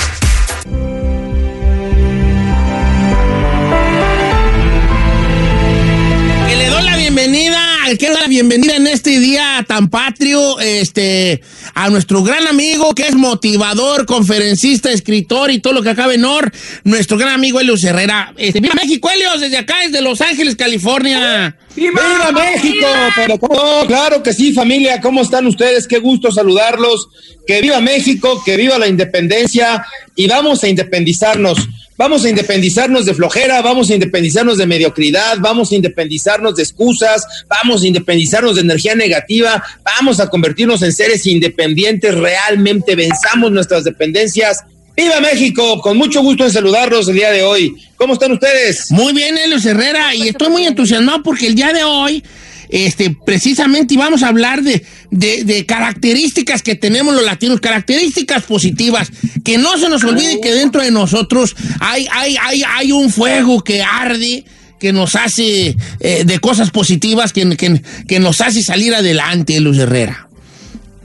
[6.47, 10.59] Que le doy la bienvenida, que le doy la bienvenida en este día tan patrio,
[10.59, 11.41] este,
[11.73, 16.25] a nuestro gran amigo que es motivador, conferencista, escritor y todo lo que acabe en
[16.25, 16.51] or,
[16.83, 18.33] nuestro gran amigo Helios Herrera.
[18.35, 21.55] Este, viva México, Helios, desde acá, desde Los Ángeles, California.
[21.75, 22.87] ¡Viva México!
[23.15, 24.99] Pero cómo no, claro que sí, familia.
[24.99, 25.87] ¿Cómo están ustedes?
[25.87, 27.07] Qué gusto saludarlos.
[27.47, 31.57] Que viva México, que viva la independencia y vamos a independizarnos.
[31.97, 37.25] Vamos a independizarnos de flojera, vamos a independizarnos de mediocridad, vamos a independizarnos de excusas,
[37.47, 43.83] vamos a independizarnos de energía negativa, vamos a convertirnos en seres independientes, realmente venzamos nuestras
[43.83, 44.63] dependencias.
[44.95, 45.81] ¡Viva México!
[45.81, 47.75] Con mucho gusto en saludarlos el día de hoy.
[47.95, 48.91] ¿Cómo están ustedes?
[48.91, 52.23] Muy bien, Helios Herrera, y estoy muy entusiasmado porque el día de hoy,
[52.69, 59.11] este, precisamente vamos a hablar de, de- de características que tenemos los latinos, características positivas,
[59.43, 63.61] que no se nos olvide que dentro de nosotros hay, hay, hay, hay un fuego
[63.63, 64.43] que arde,
[64.79, 69.77] que nos hace eh, de cosas positivas, que, que, que nos hace salir adelante, Helios
[69.77, 70.26] Herrera.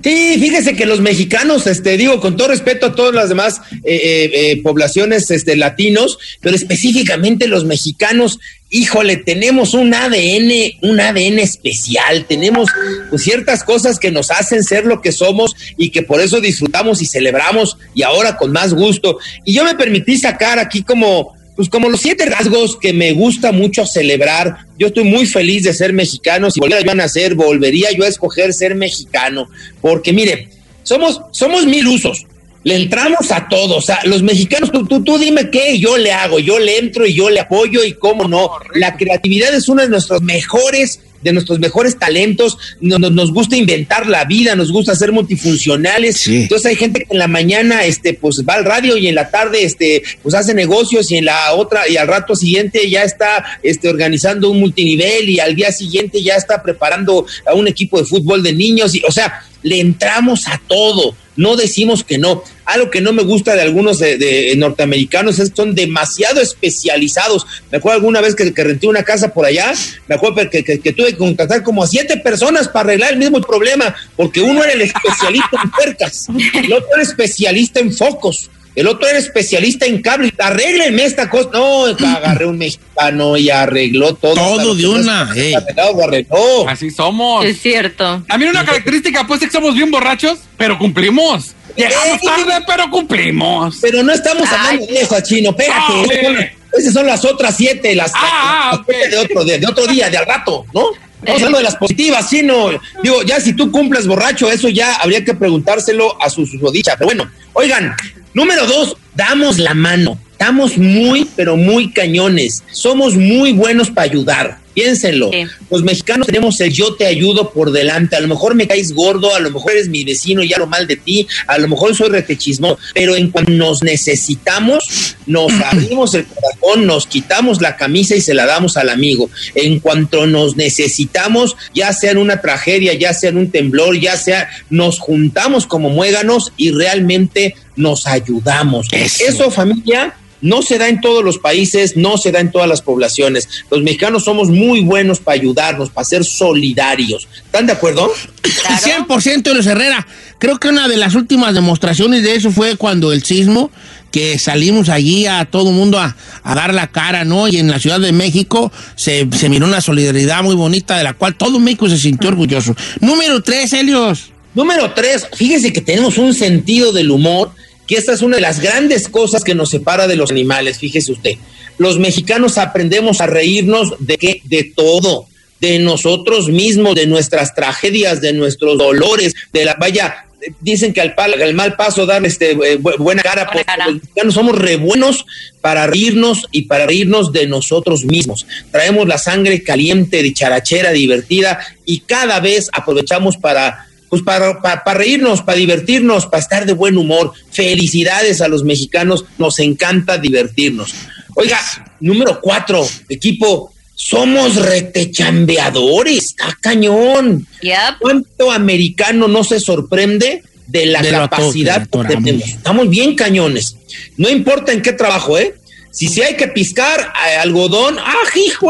[0.03, 3.95] Sí, fíjese que los mexicanos, este, digo, con todo respeto a todas las demás eh,
[3.95, 10.51] eh, eh, poblaciones este, latinos, pero específicamente los mexicanos, híjole, tenemos un ADN,
[10.83, 12.69] un ADN especial, tenemos
[13.11, 17.01] pues, ciertas cosas que nos hacen ser lo que somos y que por eso disfrutamos
[17.01, 19.19] y celebramos y ahora con más gusto.
[19.45, 23.53] Y yo me permití sacar aquí como pues como los siete rasgos que me gusta
[23.53, 26.51] mucho celebrar, yo estoy muy feliz de ser mexicano.
[26.51, 29.49] Si volviera yo a nacer, volvería yo a escoger ser mexicano.
[29.81, 30.49] Porque mire,
[30.83, 32.27] somos, somos mil usos.
[32.65, 33.85] Le entramos a todos.
[33.85, 37.15] Sea, los mexicanos, tú, tú, tú dime qué, yo le hago, yo le entro y
[37.15, 38.51] yo le apoyo y cómo no.
[38.75, 43.57] La creatividad es una de nuestras mejores de nuestros mejores talentos, no- no- nos gusta
[43.57, 46.17] inventar la vida, nos gusta ser multifuncionales.
[46.19, 46.43] Sí.
[46.43, 49.31] Entonces hay gente que en la mañana este pues va al radio y en la
[49.31, 53.45] tarde este pues hace negocios y en la otra y al rato siguiente ya está
[53.63, 58.05] este organizando un multinivel y al día siguiente ya está preparando a un equipo de
[58.05, 62.43] fútbol de niños y o sea, le entramos a todo, no decimos que no.
[62.65, 67.47] Algo que no me gusta de algunos de, norteamericanos es que son demasiado especializados.
[67.71, 69.73] Me acuerdo alguna vez que, que renté una casa por allá,
[70.09, 73.95] me acuerdo que, tuve que contratar como a siete personas para arreglar el mismo problema,
[74.17, 79.09] porque uno era el especialista en puercas, el otro era especialista en focos, el otro
[79.09, 80.33] era especialista en cables.
[80.39, 81.51] Arréglenme esta cosa.
[81.53, 81.85] No,
[82.17, 84.35] agarré un mexicano y arregló todo.
[84.35, 86.69] Todo de no una, arregló.
[86.69, 87.45] Así somos.
[87.45, 88.23] Es cierto.
[88.27, 91.55] También una característica, pues, es que somos bien borrachos, pero cumplimos.
[91.77, 92.29] Llegamos Ey.
[92.29, 93.79] tarde, pero cumplimos.
[93.81, 95.55] Pero no estamos hablando de eso, chino.
[95.57, 95.75] Pégate.
[95.81, 98.87] Ah, Esas son- las otras siete, las, Ah, las ok.
[98.91, 100.87] siete de otro, de, de otro día, de al rato, ¿no?
[101.23, 102.71] Estamos hablando de las positivas, chino.
[103.01, 106.97] Digo, ya si tú cumples borracho, eso ya habría que preguntárselo a su susodicha.
[106.97, 107.95] Pero bueno, oigan,
[108.35, 110.19] número dos, damos la mano.
[110.33, 112.65] Estamos muy, pero muy cañones.
[112.73, 114.59] Somos muy buenos para ayudar.
[114.75, 115.31] Piénsenlo.
[115.33, 115.45] Sí.
[115.71, 118.17] Los mexicanos tenemos el yo te ayudo por delante.
[118.17, 120.87] A lo mejor me caes gordo, a lo mejor eres mi vecino y hablo mal
[120.87, 126.27] de ti, a lo mejor soy retechismo, pero en cuanto nos necesitamos, nos abrimos el
[126.27, 129.31] corazón, nos quitamos la camisa y se la damos al amigo.
[129.55, 134.17] En cuanto nos necesitamos, ya sea en una tragedia, ya sea en un temblor, ya
[134.17, 138.89] sea, nos juntamos como muéganos y realmente nos ayudamos.
[138.93, 139.25] Eso.
[139.27, 142.83] Eso familia, no se da en todos los países, no se da en todas las
[142.83, 143.49] poblaciones.
[143.71, 147.29] Los mexicanos somos muy buenos para ayudarnos, para ser solidarios.
[147.37, 148.13] ¿Están de acuerdo?
[148.43, 150.07] 100% Luis Herrera.
[150.39, 153.71] Creo que una de las últimas demostraciones de eso fue cuando el sismo,
[154.11, 157.49] que salimos allí a todo el mundo a, a dar la cara, ¿no?
[157.49, 161.15] Y en la Ciudad de México se, se miró una solidaridad muy bonita de la
[161.15, 162.75] cual todo México se sintió orgulloso.
[163.01, 164.33] Número tres, Helios.
[164.55, 167.53] Número tres, fíjese que tenemos un sentido del humor,
[167.87, 171.13] que esta es una de las grandes cosas que nos separa de los animales, fíjese
[171.13, 171.33] usted.
[171.79, 174.41] Los mexicanos aprendemos a reírnos de qué?
[174.45, 175.27] De todo,
[175.61, 180.27] de nosotros mismos, de nuestras tragedias, de nuestros dolores, de la vaya.
[180.61, 183.65] Dicen que al, pal- al mal paso dar este, eh, bu- buena cara, Buena pues,
[183.65, 183.87] cara.
[183.87, 185.25] los mexicanos somos re buenos
[185.61, 188.45] para reírnos y para reírnos de nosotros mismos.
[188.73, 194.99] Traemos la sangre caliente, dicharachera, divertida y cada vez aprovechamos para pues para, para, para
[194.99, 197.33] reírnos, para divertirnos, para estar de buen humor.
[197.51, 200.93] Felicidades a los mexicanos, nos encanta divertirnos.
[201.35, 201.59] Oiga,
[201.99, 207.47] número cuatro, equipo, somos retechambeadores, está cañón.
[207.63, 208.01] Yep.
[208.01, 212.49] ¿Cuánto americano no se sorprende de la De capacidad que tenemos?
[212.49, 213.79] Estamos bien cañones.
[214.19, 215.55] No importa en qué trabajo, ¿eh?
[215.91, 218.13] Si, si hay que piscar eh, algodón, ¡ah,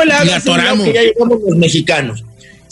[0.07, 0.87] lado atoramos.
[0.87, 2.23] que ya llegamos los mexicanos.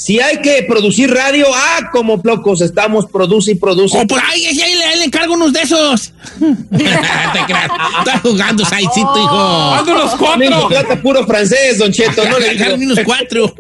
[0.00, 3.04] Si hay que producir radio, ¡ah, como locos estamos!
[3.04, 3.98] Produce y produce.
[3.98, 6.14] O por ahí, ahí, ahí le, encargo unos de esos.
[6.40, 7.70] Te creas.
[7.98, 9.74] Está jugando Saicito, hijo.
[9.74, 10.68] ¡Ando los cuatro!
[10.70, 12.24] trata puro francés, don Cheto.
[12.24, 12.48] No le.
[12.48, 13.54] Agarren unos cuatro.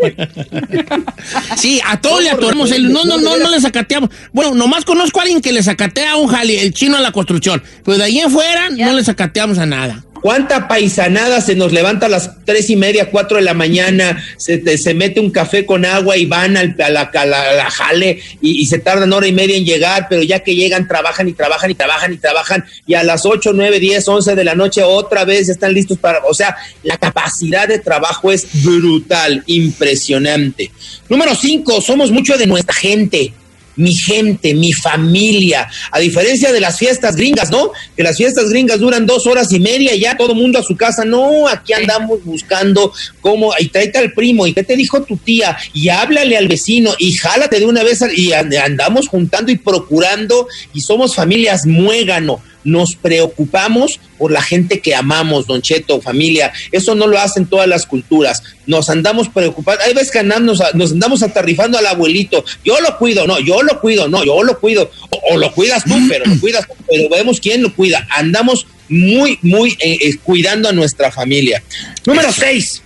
[1.58, 2.90] sí, a todos le atoramos el.
[2.90, 4.08] No, no, no, no le sacateamos.
[4.32, 7.12] Bueno, nomás conozco a alguien que le sacatea a un jali, el chino a la
[7.12, 7.62] construcción.
[7.84, 10.06] Pero de ahí en fuera no le sacateamos a nada.
[10.20, 14.76] ¿Cuánta paisanada se nos levanta a las tres y media, cuatro de la mañana, se,
[14.76, 18.78] se mete un café con agua y van al, a, la, jale y, y se
[18.78, 22.12] tardan hora y media en llegar, pero ya que llegan trabajan y trabajan y trabajan
[22.12, 25.72] y trabajan y a las ocho, nueve, diez, once de la noche otra vez están
[25.72, 30.70] listos para, o sea, la capacidad de trabajo es brutal, impresionante.
[31.08, 33.32] Número cinco, somos mucho de nuestra gente
[33.76, 37.70] mi gente, mi familia, a diferencia de las fiestas gringas, ¿no?
[37.96, 40.76] Que las fiestas gringas duran dos horas y media y ya todo mundo a su
[40.76, 41.04] casa.
[41.04, 45.56] No, aquí andamos buscando cómo, y tráete al primo, y qué te dijo tu tía,
[45.72, 50.46] y háblale al vecino, y jálate de una vez, y and- andamos juntando y procurando,
[50.74, 52.42] y somos familias muégano.
[52.64, 56.52] Nos preocupamos por la gente que amamos, Don Cheto, familia.
[56.72, 58.42] Eso no lo hacen todas las culturas.
[58.66, 59.82] Nos andamos preocupando.
[59.84, 62.44] Hay veces que andamos, nos andamos atarrifando al abuelito.
[62.64, 64.90] Yo lo cuido, no, yo lo cuido, no, yo lo cuido.
[65.10, 68.06] O, o lo cuidas tú, pero lo cuidas tú, pero vemos quién lo cuida.
[68.10, 71.62] Andamos muy, muy eh, eh, cuidando a nuestra familia.
[72.04, 72.82] Número seis.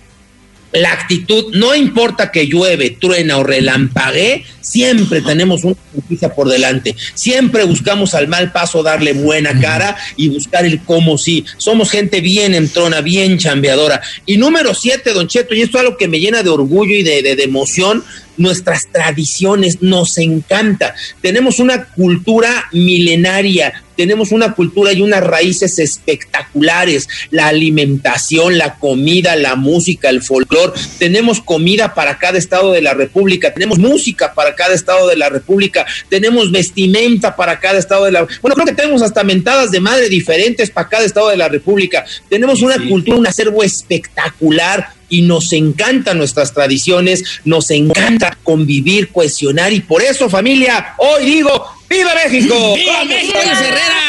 [0.75, 6.95] La actitud, no importa que llueve, truena o relampaguee, siempre tenemos una justicia por delante.
[7.13, 11.45] Siempre buscamos al mal paso darle buena cara y buscar el cómo sí.
[11.57, 14.01] Somos gente bien entrona, bien chambeadora.
[14.25, 17.03] Y número siete, Don Cheto, y esto es algo que me llena de orgullo y
[17.03, 18.03] de, de- de emoción,
[18.37, 20.93] nuestras tradiciones, nos encanta.
[21.21, 29.35] Tenemos una cultura milenaria, tenemos una cultura y unas raíces espectaculares, la alimentación, la comida,
[29.35, 34.55] la música, el folclor, tenemos comida para cada estado de la República, tenemos música para
[34.55, 38.73] cada estado de la República, tenemos vestimenta para cada estado de la Bueno, creo que
[38.73, 42.05] tenemos hasta mentadas de madre diferentes para cada estado de la República.
[42.29, 49.71] Tenemos una cultura, un acervo espectacular y nos encantan nuestras tradiciones, nos encanta convivir, cohesionar
[49.73, 52.75] y por eso familia, hoy digo, ¡Viva México!
[52.75, 54.01] ¡Viva México, Luis Herrera!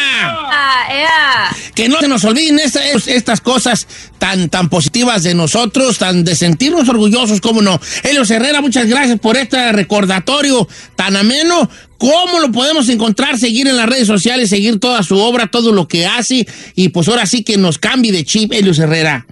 [0.48, 1.56] Ah, ea.
[1.74, 3.86] Que no se nos olviden esta- estas cosas
[4.18, 7.78] tan, tan positivas de nosotros, tan de sentirnos orgullosos, cómo no.
[8.02, 11.68] Helios Herrera, muchas gracias por este recordatorio tan ameno.
[11.98, 13.38] ¿Cómo lo podemos encontrar?
[13.38, 16.46] Seguir en las redes sociales, seguir toda su obra, todo lo que hace.
[16.74, 19.26] Y pues ahora sí que nos cambie de chip, Helios Herrera.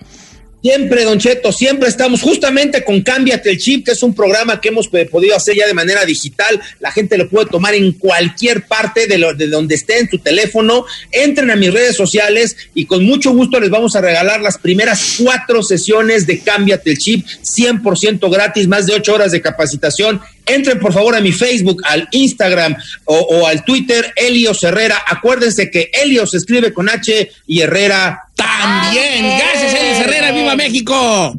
[0.64, 4.70] Siempre, Don Cheto, siempre estamos justamente con Cámbiate el Chip, que es un programa que
[4.70, 6.58] hemos eh, podido hacer ya de manera digital.
[6.80, 10.16] La gente lo puede tomar en cualquier parte de, lo- de donde esté en tu
[10.20, 10.86] teléfono.
[11.12, 15.16] Entren a mis redes sociales y con mucho gusto les vamos a regalar las primeras
[15.22, 20.22] cuatro sesiones de Cámbiate el Chip, 100% gratis, más de ocho horas de capacitación.
[20.46, 25.02] Entren por favor a mi Facebook, al Instagram o, o al Twitter, Helios Herrera.
[25.06, 29.38] Acuérdense que Helios se escribe con H y Herrera También.
[29.38, 30.32] Gracias, Helios Herrera.
[30.32, 31.38] ¡Viva México!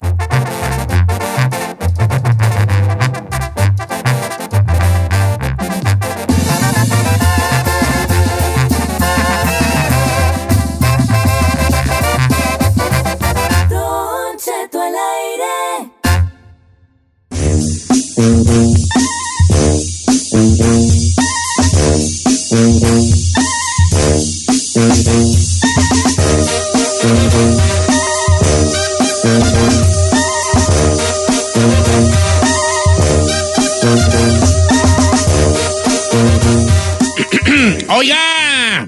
[37.89, 38.87] ¡Oiga!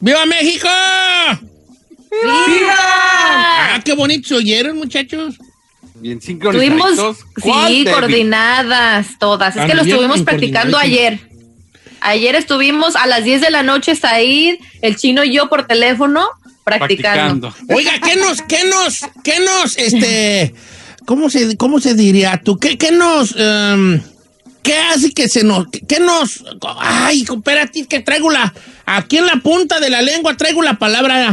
[0.00, 0.66] ¡Viva México!
[2.10, 2.74] ¡Viva!
[2.74, 5.34] Ah, qué bonito se oyeron, muchachos.
[5.96, 7.18] Bien Estuvimos, sincronizados.
[7.42, 9.56] ¿Cuál, sí, coordinadas todas.
[9.56, 11.33] Es que lo estuvimos practicando ayer.
[12.04, 16.28] Ayer estuvimos a las 10 de la noche, Said, el chino y yo por teléfono
[16.62, 17.48] practicando.
[17.48, 17.74] Practicando.
[17.74, 20.54] Oiga, ¿qué nos, qué nos, qué nos, este,
[21.06, 22.58] cómo se, cómo se diría tú?
[22.58, 24.02] ¿Qué, qué nos, em,
[24.62, 26.44] qué hace que se nos, qué nos,
[26.78, 28.52] ay, espérate, que traigo la,
[28.84, 31.32] aquí en la punta de la lengua traigo la palabra,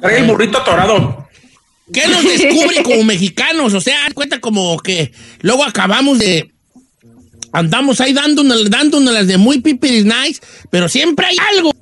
[0.00, 1.28] Trae el burrito atorado.
[1.92, 3.74] ¿qué nos descubre como mexicanos?
[3.74, 6.53] O sea, haz cuenta como que luego acabamos de,
[7.54, 10.40] andamos ahí dándonos, dándonos las de muy pipiris nice,
[10.70, 11.72] pero siempre hay algo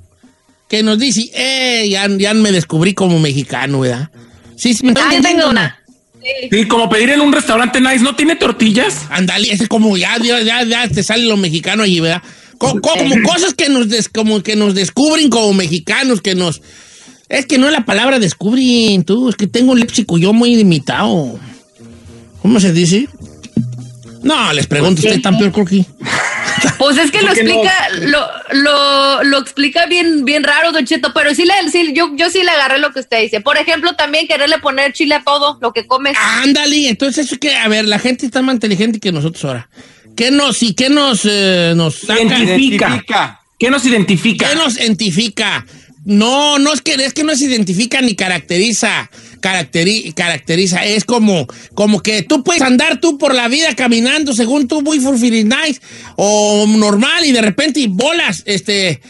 [0.68, 4.10] que nos dice, eh, ya, ya me descubrí como mexicano, ¿verdad?
[4.56, 5.78] Sí, sí, me Ah, yo tengo una.
[6.22, 6.48] Sí.
[6.52, 9.06] Sí, como pedir en un restaurante nice, ¿no tiene tortillas?
[9.10, 12.22] Ándale, es como ya, ya, ya, ya te sale lo mexicano allí, ¿verdad?
[12.58, 16.62] Co- co- como cosas que nos, des- como que nos descubren como mexicanos, que nos...
[17.28, 20.54] Es que no es la palabra descubren, tú, es que tengo un léxico yo muy
[20.54, 21.40] limitado.
[22.40, 23.08] ¿Cómo se dice?
[24.22, 25.84] No, les pregunto, ¿usted tan peor que
[26.78, 27.50] Pues es que lo ¿Por qué no?
[27.50, 32.10] explica, lo, lo, lo explica bien, bien raro, Don Cheto, pero sí, le, sí yo,
[32.16, 33.40] yo sí le agarré lo que usted dice.
[33.40, 36.16] Por ejemplo, también quererle poner chile a todo lo que comes.
[36.42, 39.68] Ándale, entonces eso que, a ver, la gente está más inteligente que nosotros ahora.
[40.16, 42.20] ¿Qué nos, y qué nos, eh, nos saca?
[42.22, 42.88] Identifica.
[42.88, 43.40] Identifica.
[43.58, 44.48] ¿Qué nos identifica?
[44.48, 45.66] ¿Qué nos identifica?
[46.04, 49.08] No, no es que es que no se identifica ni caracteriza,
[49.42, 54.68] caracteri- caracteriza, es como, como que tú puedes andar tú por la vida caminando según
[54.68, 55.80] tú muy fulfilling nice
[56.16, 59.02] o normal y de repente bolas, este,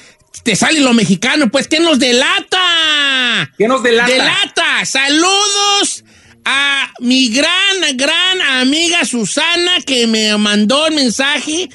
[0.43, 3.53] te sale lo mexicano, pues ¿qué nos delata?
[3.57, 4.11] ¿Qué nos delata?
[4.11, 4.85] Delata.
[4.85, 6.05] Saludos
[6.45, 11.69] a mi gran, gran amiga Susana que me mandó el mensaje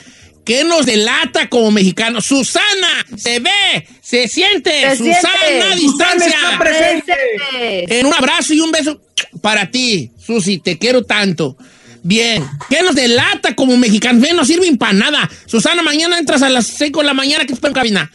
[0.48, 2.26] que nos delata como mexicanos.
[2.26, 4.72] Susana, se ve, se siente.
[4.92, 5.62] Se Susana siente.
[5.62, 6.28] a Susana distancia.
[6.28, 8.00] está presente.
[8.00, 9.02] En un abrazo y un beso
[9.42, 11.58] para ti, Susi, te quiero tanto.
[12.02, 14.22] Bien, ¿qué nos delata como mexicanos?
[14.22, 15.30] Ven, no sirven para nada.
[15.48, 18.12] Susana, mañana entras a las 5 de la mañana que espero en cabina.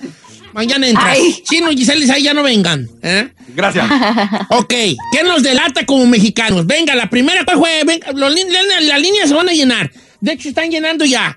[0.55, 1.09] Mañana entras.
[1.11, 1.43] Ay.
[1.47, 2.89] Chino y Giselle ahí ya no vengan.
[3.03, 3.29] ¿eh?
[3.49, 3.87] Gracias.
[4.49, 6.67] Ok, ¿qué nos delata como mexicanos?
[6.67, 7.85] Venga, la primera ¿cuál fue?
[7.85, 8.33] Venga, los
[8.81, 9.91] las líneas se van a llenar.
[10.21, 11.37] De hecho, están llenando ya.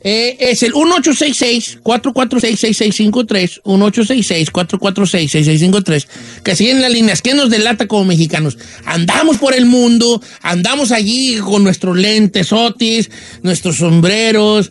[0.00, 3.62] Eh, es el 1866-446-6653.
[3.64, 6.06] 1866-446-6653.
[6.44, 7.20] Que siguen las líneas.
[7.22, 8.56] ¿Qué nos delata como mexicanos?
[8.84, 13.10] Andamos por el mundo, andamos allí con nuestros lentes, otis,
[13.42, 14.70] nuestros sombreros.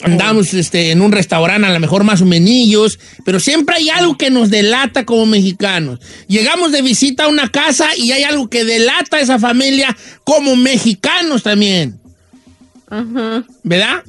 [0.00, 4.16] Andamos este, en un restaurante, a lo mejor más o menillos, pero siempre hay algo
[4.16, 5.98] que nos delata como mexicanos.
[6.28, 10.54] Llegamos de visita a una casa y hay algo que delata a esa familia como
[10.54, 11.98] mexicanos también.
[12.90, 13.44] Ujú.
[13.64, 14.04] ¿Verdad?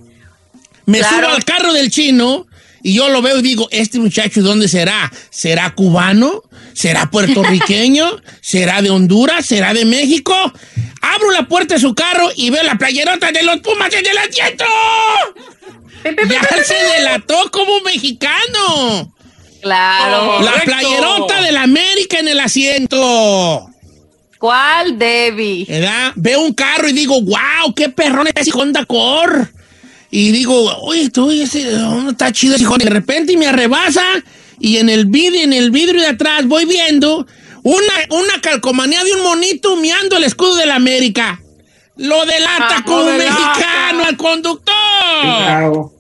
[0.90, 1.28] Me Claro.
[1.28, 2.48] subo al carro del chino
[2.82, 5.12] Y yo lo veo y digo, ¿este muchacho dónde será?
[5.30, 6.44] ¿Será cubano?
[6.74, 8.10] ¿Será puertorriqueño?
[8.42, 9.46] ¿Será de Honduras?
[9.46, 10.34] ¿Será de México?
[11.02, 14.18] Abro la puerta de su carro y veo la playerota de los Pumas en el
[14.18, 14.64] asiento.
[16.06, 19.14] Ya se delató como mexicano.
[19.62, 20.42] Claro.
[20.42, 23.70] La playerota de la América en el asiento.
[24.40, 25.66] ¿Cuál, Debbie?
[25.68, 26.14] ¿Verdad?
[26.16, 29.50] Veo un carro y digo, wow, qué perrón es ese Honda Core.
[30.12, 32.56] Y digo, oye, tú, ese, oh, está chido.
[32.58, 34.04] Y de repente me arrebasa
[34.60, 37.26] y en el vidrio, en el vidrio de atrás voy viendo
[37.64, 41.42] una, una calcomanía de un monito miando el escudo de la América.
[41.96, 43.34] Lo delata Ah, como lo delata.
[43.34, 45.92] mexicano al conductor.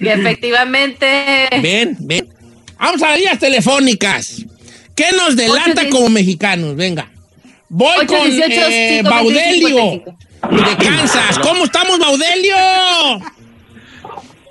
[0.00, 1.48] Y efectivamente.
[1.60, 2.28] Ven, ven.
[2.78, 4.42] Vamos a las telefónicas.
[4.94, 6.76] ¿Qué nos delata 8, como mexicanos?
[6.76, 7.10] Venga.
[7.68, 10.02] Voy 8, con 18, eh, 5, Baudelio
[10.50, 11.38] de Kansas.
[11.40, 12.54] ¿Cómo estamos, Baudelio?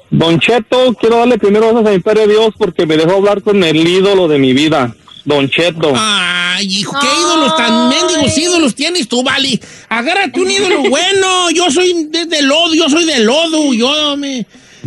[0.10, 3.76] Don Cheto, quiero darle primero gracias a Imperio Dios porque me dejó hablar con el
[3.88, 5.91] ídolo de mi vida, Don Cheto.
[5.96, 9.60] Ay, hijo, qué ídolos tan mendigos ídolos tienes tú, Vali.
[9.89, 11.50] Agárrate un ídolo bueno.
[11.52, 13.74] Yo soy de, de lodo, yo soy de lodo.
[13.74, 14.46] Yo me.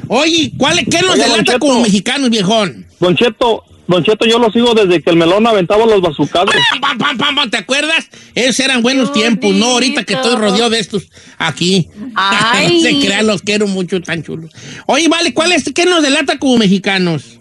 [0.08, 1.58] Oye, ¿cuál, ¿qué nos Don delata Cheto.
[1.58, 2.86] como mexicanos, viejón?
[3.00, 6.54] Don Cheto, Don Cheto, yo lo sigo desde que el melón aventaba los bazucados.
[6.80, 8.08] Pam, pam, pam, pam, ¿Te acuerdas?
[8.34, 9.66] Esos eran buenos tiempos, ¿no?
[9.66, 11.08] Ahorita que estoy rodeado de estos
[11.38, 11.88] aquí.
[12.14, 12.80] Ay.
[12.80, 14.50] no se crean, los quiero mucho, tan chulos.
[14.86, 15.64] Oye, vale, ¿cuál es?
[15.72, 17.38] ¿Qué nos delata como mexicanos?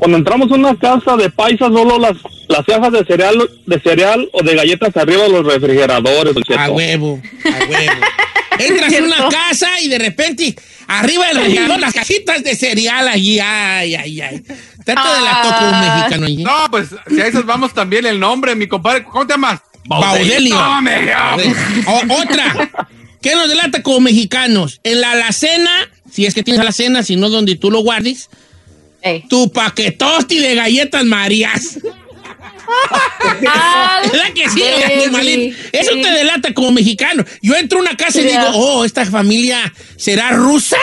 [0.00, 2.16] Cuando entramos a una casa de paisas, solo las,
[2.48, 6.58] las cajas de cereal, de cereal o de galletas arriba de los refrigeradores, Cheto.
[6.58, 7.92] A huevo, a huevo.
[8.58, 10.54] Entras a una casa y de repente
[10.86, 13.38] arriba del refrigerador las cajitas de cereal allí.
[13.40, 14.42] Ay, ay, ay.
[14.84, 16.42] Trata de la como mexicano allí.
[16.44, 19.04] No, pues si a esas vamos también el nombre, mi compadre.
[19.04, 19.60] ¿Cómo te llamas?
[19.86, 20.56] Baudelio.
[21.86, 22.70] O- otra.
[23.22, 24.80] ¿Qué nos delata como mexicanos?
[24.82, 25.70] En la alacena,
[26.10, 28.30] si es que tienes alacena, si no donde tú lo guardes,
[29.28, 31.78] tu paquetosti de galletas marías.
[33.40, 34.62] ¿Verdad que sí?
[34.84, 35.56] Animalito?
[35.72, 36.02] Eso sí.
[36.02, 37.24] te delata como mexicano.
[37.42, 40.76] Yo entro a una casa y digo, oh, esta familia será rusa.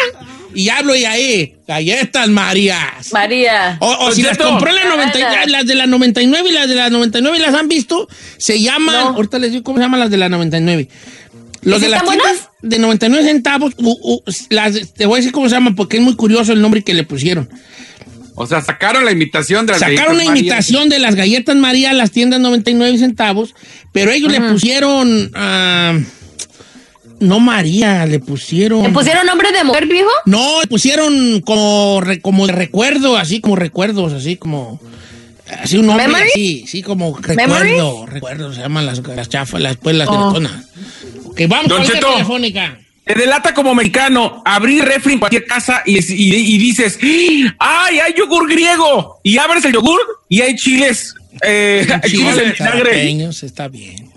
[0.56, 3.12] Y hablo y ahí, galletas marías.
[3.14, 3.78] María.
[3.80, 5.46] O, o si las compró en la 90, Nada.
[5.46, 8.08] las de la 99 y las de la 99 las han visto,
[8.38, 9.08] se llaman, No.
[9.10, 10.90] ahorita les digo cómo se llaman las de la 99.
[11.62, 12.50] Los ¿Sí de las están tiendas buenas?
[12.64, 16.04] de 99 centavos, u- u- las, te voy a decir cómo se llaman porque es
[16.04, 17.50] muy curioso el nombre que le pusieron.
[18.40, 20.40] O sea, sacaron la imitación de las Sacaron una galletas María.
[20.42, 23.56] imitación de las galletas María a las tiendas 99 centavos,
[23.92, 25.98] pero ellos le pusieron, ah,
[27.20, 28.84] no María, le pusieron...
[28.84, 30.12] ¿Le pusieron nombre de mujer, viejo?
[30.26, 34.80] No, le pusieron como, como de recuerdo, así como recuerdos, así como.
[35.64, 36.30] Así un nombre ¿Memory?
[36.30, 37.70] así, sí, como ¿Memory?
[37.72, 40.32] recuerdo, recuerdo, se llaman las, las chafas, las, pues, las Oh.
[40.34, 40.66] teletonas.
[41.26, 42.78] Ok, vamos Don con la telefónica.
[43.08, 47.00] Te delata como mexicano abrir refri en cualquier casa y, y- y dices,
[47.58, 49.20] ¡ay, hay yogur griego!
[49.24, 50.00] Y abres el yogur
[50.30, 51.16] y hay chiles.
[51.42, 53.30] Eh, hay chiles en vinagre.
[53.30, 54.10] está bien.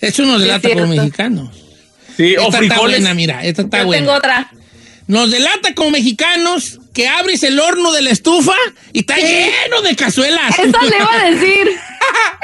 [0.00, 1.50] Eso nos delata como mexicanos.
[2.16, 3.00] Sí, o esta está frijoles.
[3.00, 4.00] buena, mira, esta está Yo buena.
[4.06, 4.50] tengo otra.
[5.08, 8.54] Nos delata como mexicanos que abres el horno de la estufa
[8.92, 10.58] y está lleno de cazuelas.
[10.58, 11.68] Eso le iba a decir.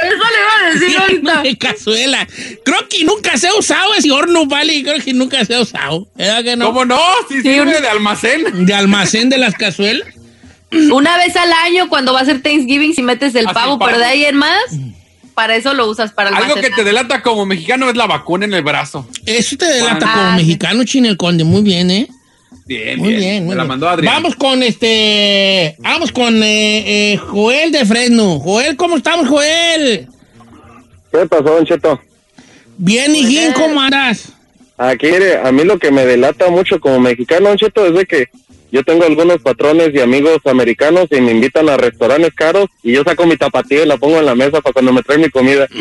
[0.02, 1.42] Eso le iba a decir Lleno ahorita.
[1.42, 2.28] de cazuela.
[2.64, 4.82] Creo que nunca se ha usado ese horno, vale.
[4.82, 6.06] Creo que nunca se ha usado.
[6.14, 6.66] ¿Verdad que no?
[6.66, 7.00] ¿Cómo no?
[7.28, 8.64] Sí, sirve de almacén.
[8.66, 10.08] De almacén de las cazuelas.
[10.92, 13.86] Una vez al año, cuando va a ser Thanksgiving, si metes el Así, pavo, pavo.
[13.90, 14.62] pero de ahí en más,
[15.34, 18.52] para eso lo usas para Algo que te delata como mexicano es la vacuna en
[18.54, 19.08] el brazo.
[19.26, 20.36] Eso te delata Ah, como sí.
[20.44, 21.44] mexicano, Chinel Conde.
[21.44, 22.08] Muy bien, ¿eh?
[22.68, 23.20] Bien, Muy bien.
[23.20, 23.68] bien, muy Me la bien.
[23.68, 24.14] mandó Adrián.
[24.14, 25.74] Vamos con este.
[25.78, 28.38] Vamos con eh, eh, Joel de Fresno.
[28.40, 30.06] Joel, ¿cómo estamos, Joel?
[31.10, 31.98] ¿Qué pasó, Don Cheto?
[32.76, 34.32] Bien, hijín, ¿cómo andas?
[34.76, 38.04] Aquí, mire, a mí lo que me delata mucho como mexicano, Don Cheto, es de
[38.04, 38.28] que
[38.70, 43.02] yo tengo algunos patrones y amigos americanos y me invitan a restaurantes caros y yo
[43.02, 45.66] saco mi tapatío y la pongo en la mesa para cuando me traen mi comida.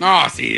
[0.00, 0.54] No, sí.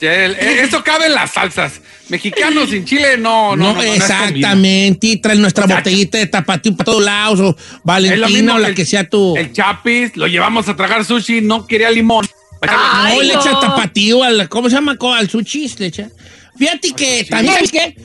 [0.00, 1.80] El- eh, eso cabe en las salsas.
[2.08, 3.64] Mexicanos sin chile, no, no.
[3.68, 5.06] No, no, no es exactamente.
[5.06, 7.40] Y trae nuestra botellita de tapatío para todos lados.
[7.40, 9.36] O Valentina o la el- que sea tu.
[9.36, 12.26] El chapis, lo llevamos a tragar sushi, no quería limón.
[12.26, 13.40] no, Ay, le no.
[13.40, 14.48] echa tapatío al.
[14.48, 14.96] ¿Cómo se llama?
[15.16, 15.70] Al sushi.
[15.78, 16.10] Le echa.
[16.58, 17.96] Fíjate que también, ¿sabes qué?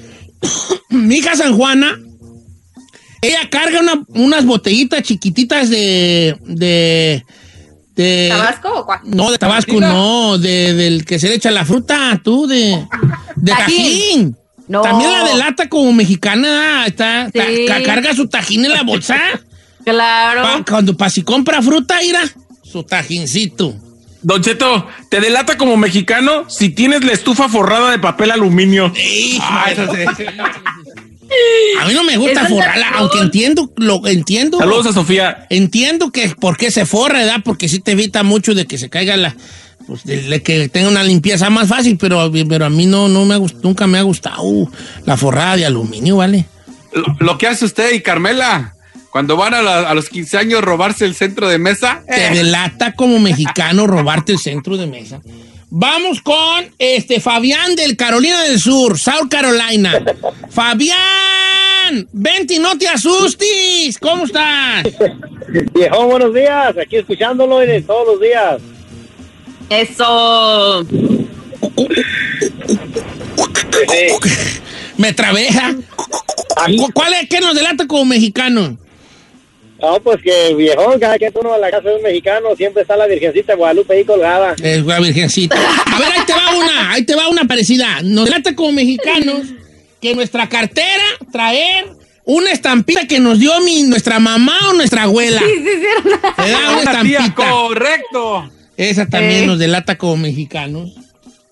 [0.90, 2.00] Mi hija San Juana,
[3.22, 6.36] ella carga una- unas botellitas chiquititas de.
[6.46, 7.24] de.
[8.04, 8.30] De.
[8.30, 9.00] ¿Tabasco o cuál?
[9.04, 12.86] No, de Tabasco, no, de, del que se le echa la fruta, tú, de.
[13.36, 13.76] de Tajín.
[13.78, 14.36] tajín.
[14.68, 14.82] No.
[14.82, 17.66] También la delata como mexicana, está, está- Sí.
[17.68, 19.18] ca- carga su tajín en la bolsa.
[19.84, 20.44] Claro.
[20.44, 22.20] Pa- cuando pa si compra fruta, irá,
[22.64, 23.76] su tajincito.
[24.22, 28.92] Don Cheto, te delata como mexicano si tienes la estufa forrada de papel aluminio.
[29.42, 30.24] Ah, eso sí.
[31.80, 34.58] A mí no me gusta forrarla, aunque entiendo, lo entiendo.
[34.60, 35.46] Saludos a Sofía.
[35.50, 37.42] Entiendo que por qué se forra, ¿verdad?
[37.44, 39.36] Porque sí te evita mucho de que se caiga la.
[39.88, 43.26] Pues de, de que tenga una limpieza más fácil, pero, pero a mí no, no
[43.26, 44.44] me nunca me ha gustado
[45.06, 46.46] la forrada de aluminio, ¿vale?
[46.94, 48.76] Lo, lo que hace usted y Carmela,
[49.12, 52.30] cuando van a, la- a los 15 años robarse el centro de mesa, Te eh,
[52.36, 55.22] delata como mexicano robarte el centro de mesa.
[55.72, 60.04] Vamos con este Fabián del Carolina del Sur, South Carolina.
[60.50, 63.98] Fabián, vente y no te asustes.
[64.00, 64.84] ¿Cómo estás?
[65.74, 66.76] Viejón, buenos días.
[66.78, 68.60] Aquí escuchándolo eh, todos los días.
[69.70, 70.86] Eso.
[74.98, 75.76] Me trabeja.
[76.78, 78.78] ¿Cu- ¿Cuál es que nos delata como mexicano?
[79.82, 82.98] No, pues que viejón, cada que uno a la casa de un mexicano siempre está
[82.98, 84.56] la Virgencita de Guadalupe ahí colgada.
[84.62, 85.56] Es la virgencita.
[85.86, 88.02] A ver, ahí te va una, ahí te va una parecida.
[88.04, 89.48] Nos delata como mexicanos
[90.02, 91.86] que nuestra cartera traer
[92.26, 95.40] una estampita que nos dio mi, nuestra mamá o nuestra abuela.
[95.40, 96.10] Sí, sí, sí.
[96.44, 97.50] Te da una tía, estampita.
[97.50, 98.52] correcto.
[98.78, 99.48] Esa también Eh.
[99.48, 100.92] nos delata como mexicanos.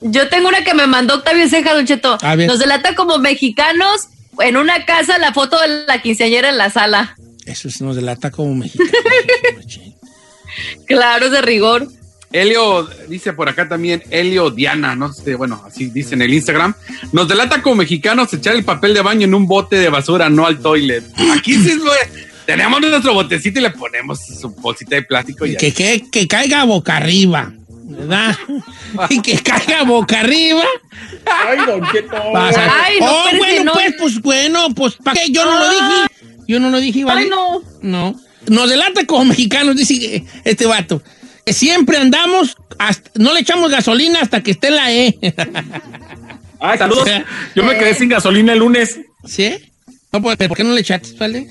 [0.01, 2.17] Yo tengo una que me mandó Octavio Ceja, Don Cheto.
[2.21, 2.47] A ver.
[2.47, 4.09] Nos delata como mexicanos
[4.39, 7.15] en una casa la foto de la quinceañera en la sala.
[7.47, 8.91] Eso nos delata como mexicanos.
[10.87, 11.87] Claro, es de rigor.
[12.31, 16.73] Helio, dice por acá también, Helio Diana, no sé, bueno, así dice en el Instagram.
[17.13, 20.45] Nos delata como mexicanos echar el papel de baño en un bote de basura, no
[20.45, 21.03] al toilet.
[21.37, 25.71] Aquí sí, güey, tenemos nuestro botecito y le ponemos su bolsita de plástico y que,
[25.71, 28.35] que, que caiga boca arriba, ¿verdad?
[29.09, 30.63] y que caiga boca arriba.
[31.25, 32.17] Ay, don Cheto.
[32.33, 32.69] Pasa.
[32.83, 33.73] Ay, no, oh, bueno, no.
[33.73, 35.31] pues, pues, bueno, pues, ¿para qué?
[35.31, 36.16] Yo no lo dije.
[36.47, 37.21] Yo no lo dije, ¿vale?
[37.23, 37.61] Ay, no.
[37.81, 38.19] No.
[38.47, 41.01] Nos delata como mexicanos, dice este vato.
[41.45, 45.17] Que siempre andamos, hasta- no le echamos gasolina hasta que esté la E.
[46.59, 47.07] Ay, saludos.
[47.55, 48.99] Yo me quedé sin gasolina el lunes.
[49.25, 49.55] ¿Sí?
[50.11, 51.47] No, pues, ¿por qué no le echaste, vale?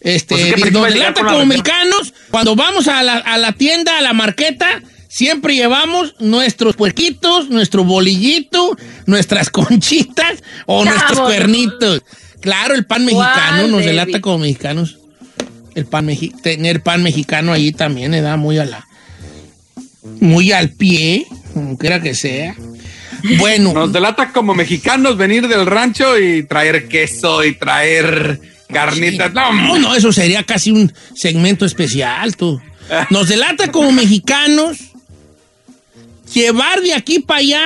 [0.00, 3.98] Este, Pues es que nos delata como mexicanos, cuando vamos a la, a la tienda,
[3.98, 8.76] a la marqueta, siempre llevamos nuestros puerquitos, nuestro bolillito,
[9.06, 11.28] nuestras conchitas o nuestros Vámonos.
[11.36, 12.02] cuernitos.
[12.40, 14.98] Claro, el pan mexicano ¿Cuál, nos delata como mexicanos.
[15.74, 18.86] El pan mexi- tener pan mexicano allí también le da muy a la
[20.20, 22.54] muy al pie, como quiera que sea.
[23.38, 29.32] Bueno, Nos delata como mexicanos venir del rancho y traer queso y traer carnitas.
[29.34, 32.60] No, No, no, eso sería casi un segmento especial, tú.
[33.10, 34.78] Nos delata como mexicanos
[36.32, 37.62] llevar de aquí para allá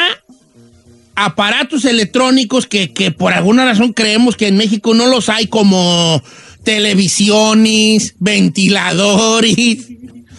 [1.14, 6.22] aparatos electrónicos que, que por alguna razón creemos que en México no los hay, como
[6.62, 9.88] televisiones, ventiladores.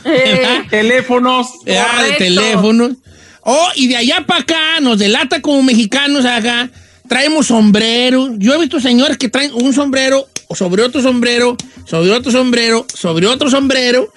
[0.70, 1.48] Teléfonos.
[1.68, 2.92] Ah, de teléfonos.
[3.42, 6.70] Oh, y de allá para acá nos delata como mexicanos acá.
[7.08, 8.36] Traemos sombrero.
[8.38, 11.56] Yo he visto señores que traen un sombrero sobre otro sombrero,
[11.86, 14.12] sobre otro sombrero, sobre otro sombrero,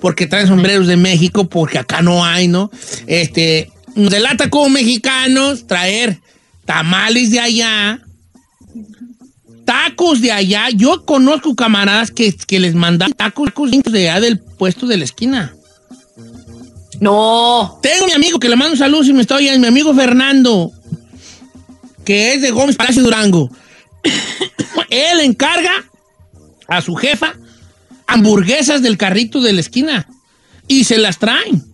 [0.00, 2.70] porque traen sombreros de México, porque acá no hay, ¿no?
[3.06, 6.20] Este, nos delata como mexicanos traer
[6.64, 8.00] tamales de allá,
[9.64, 10.70] tacos de allá.
[10.70, 15.04] Yo conozco camaradas que, que les mandan tacos, tacos de allá del puesto de la
[15.04, 15.54] esquina.
[17.00, 17.78] No.
[17.82, 20.72] Tengo mi amigo que le mando un saludo si me está oyendo, mi amigo Fernando,
[22.04, 23.50] que es de Gómez Palacio Durango.
[24.90, 25.72] Él encarga
[26.68, 27.34] a su jefa
[28.06, 30.06] hamburguesas del carrito de la esquina
[30.68, 31.71] y se las traen.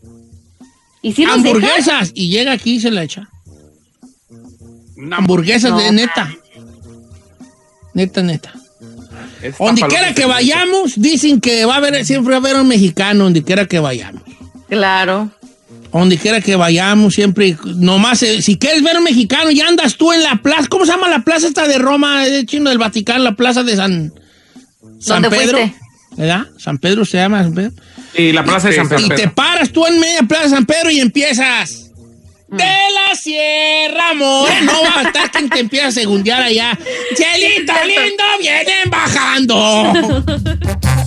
[1.29, 3.29] Hamburguesas y llega aquí y se la echa.
[4.97, 6.35] una Hamburguesas de neta.
[7.95, 8.53] Neta, neta.
[9.43, 12.69] Esta Donde quiera que vayamos, dicen que va a haber, siempre va a haber un
[12.69, 14.23] mexicano donde quiera que vayamos.
[14.69, 15.31] Claro.
[15.93, 20.13] Donde quiera que vayamos, siempre, nomás, eh, si quieres ver un mexicano, ya andas tú
[20.13, 23.23] en la plaza, ¿cómo se llama la plaza esta de Roma, de chino del Vaticano,
[23.25, 24.13] la plaza de San,
[24.99, 25.59] San ¿Dónde Pedro?
[25.59, 25.79] fuiste?
[26.17, 26.47] ¿Verdad?
[26.59, 27.73] San Pedro se llama San Pedro.
[28.15, 29.17] Y la plaza de San Y Pedro.
[29.17, 31.85] te paras tú en media plaza de San Pedro y empiezas.
[32.49, 34.63] De la Sierra More.
[34.63, 36.79] No va a estar quien te empieza a segundear allá.
[37.17, 39.93] Cielito lindo, vienen bajando.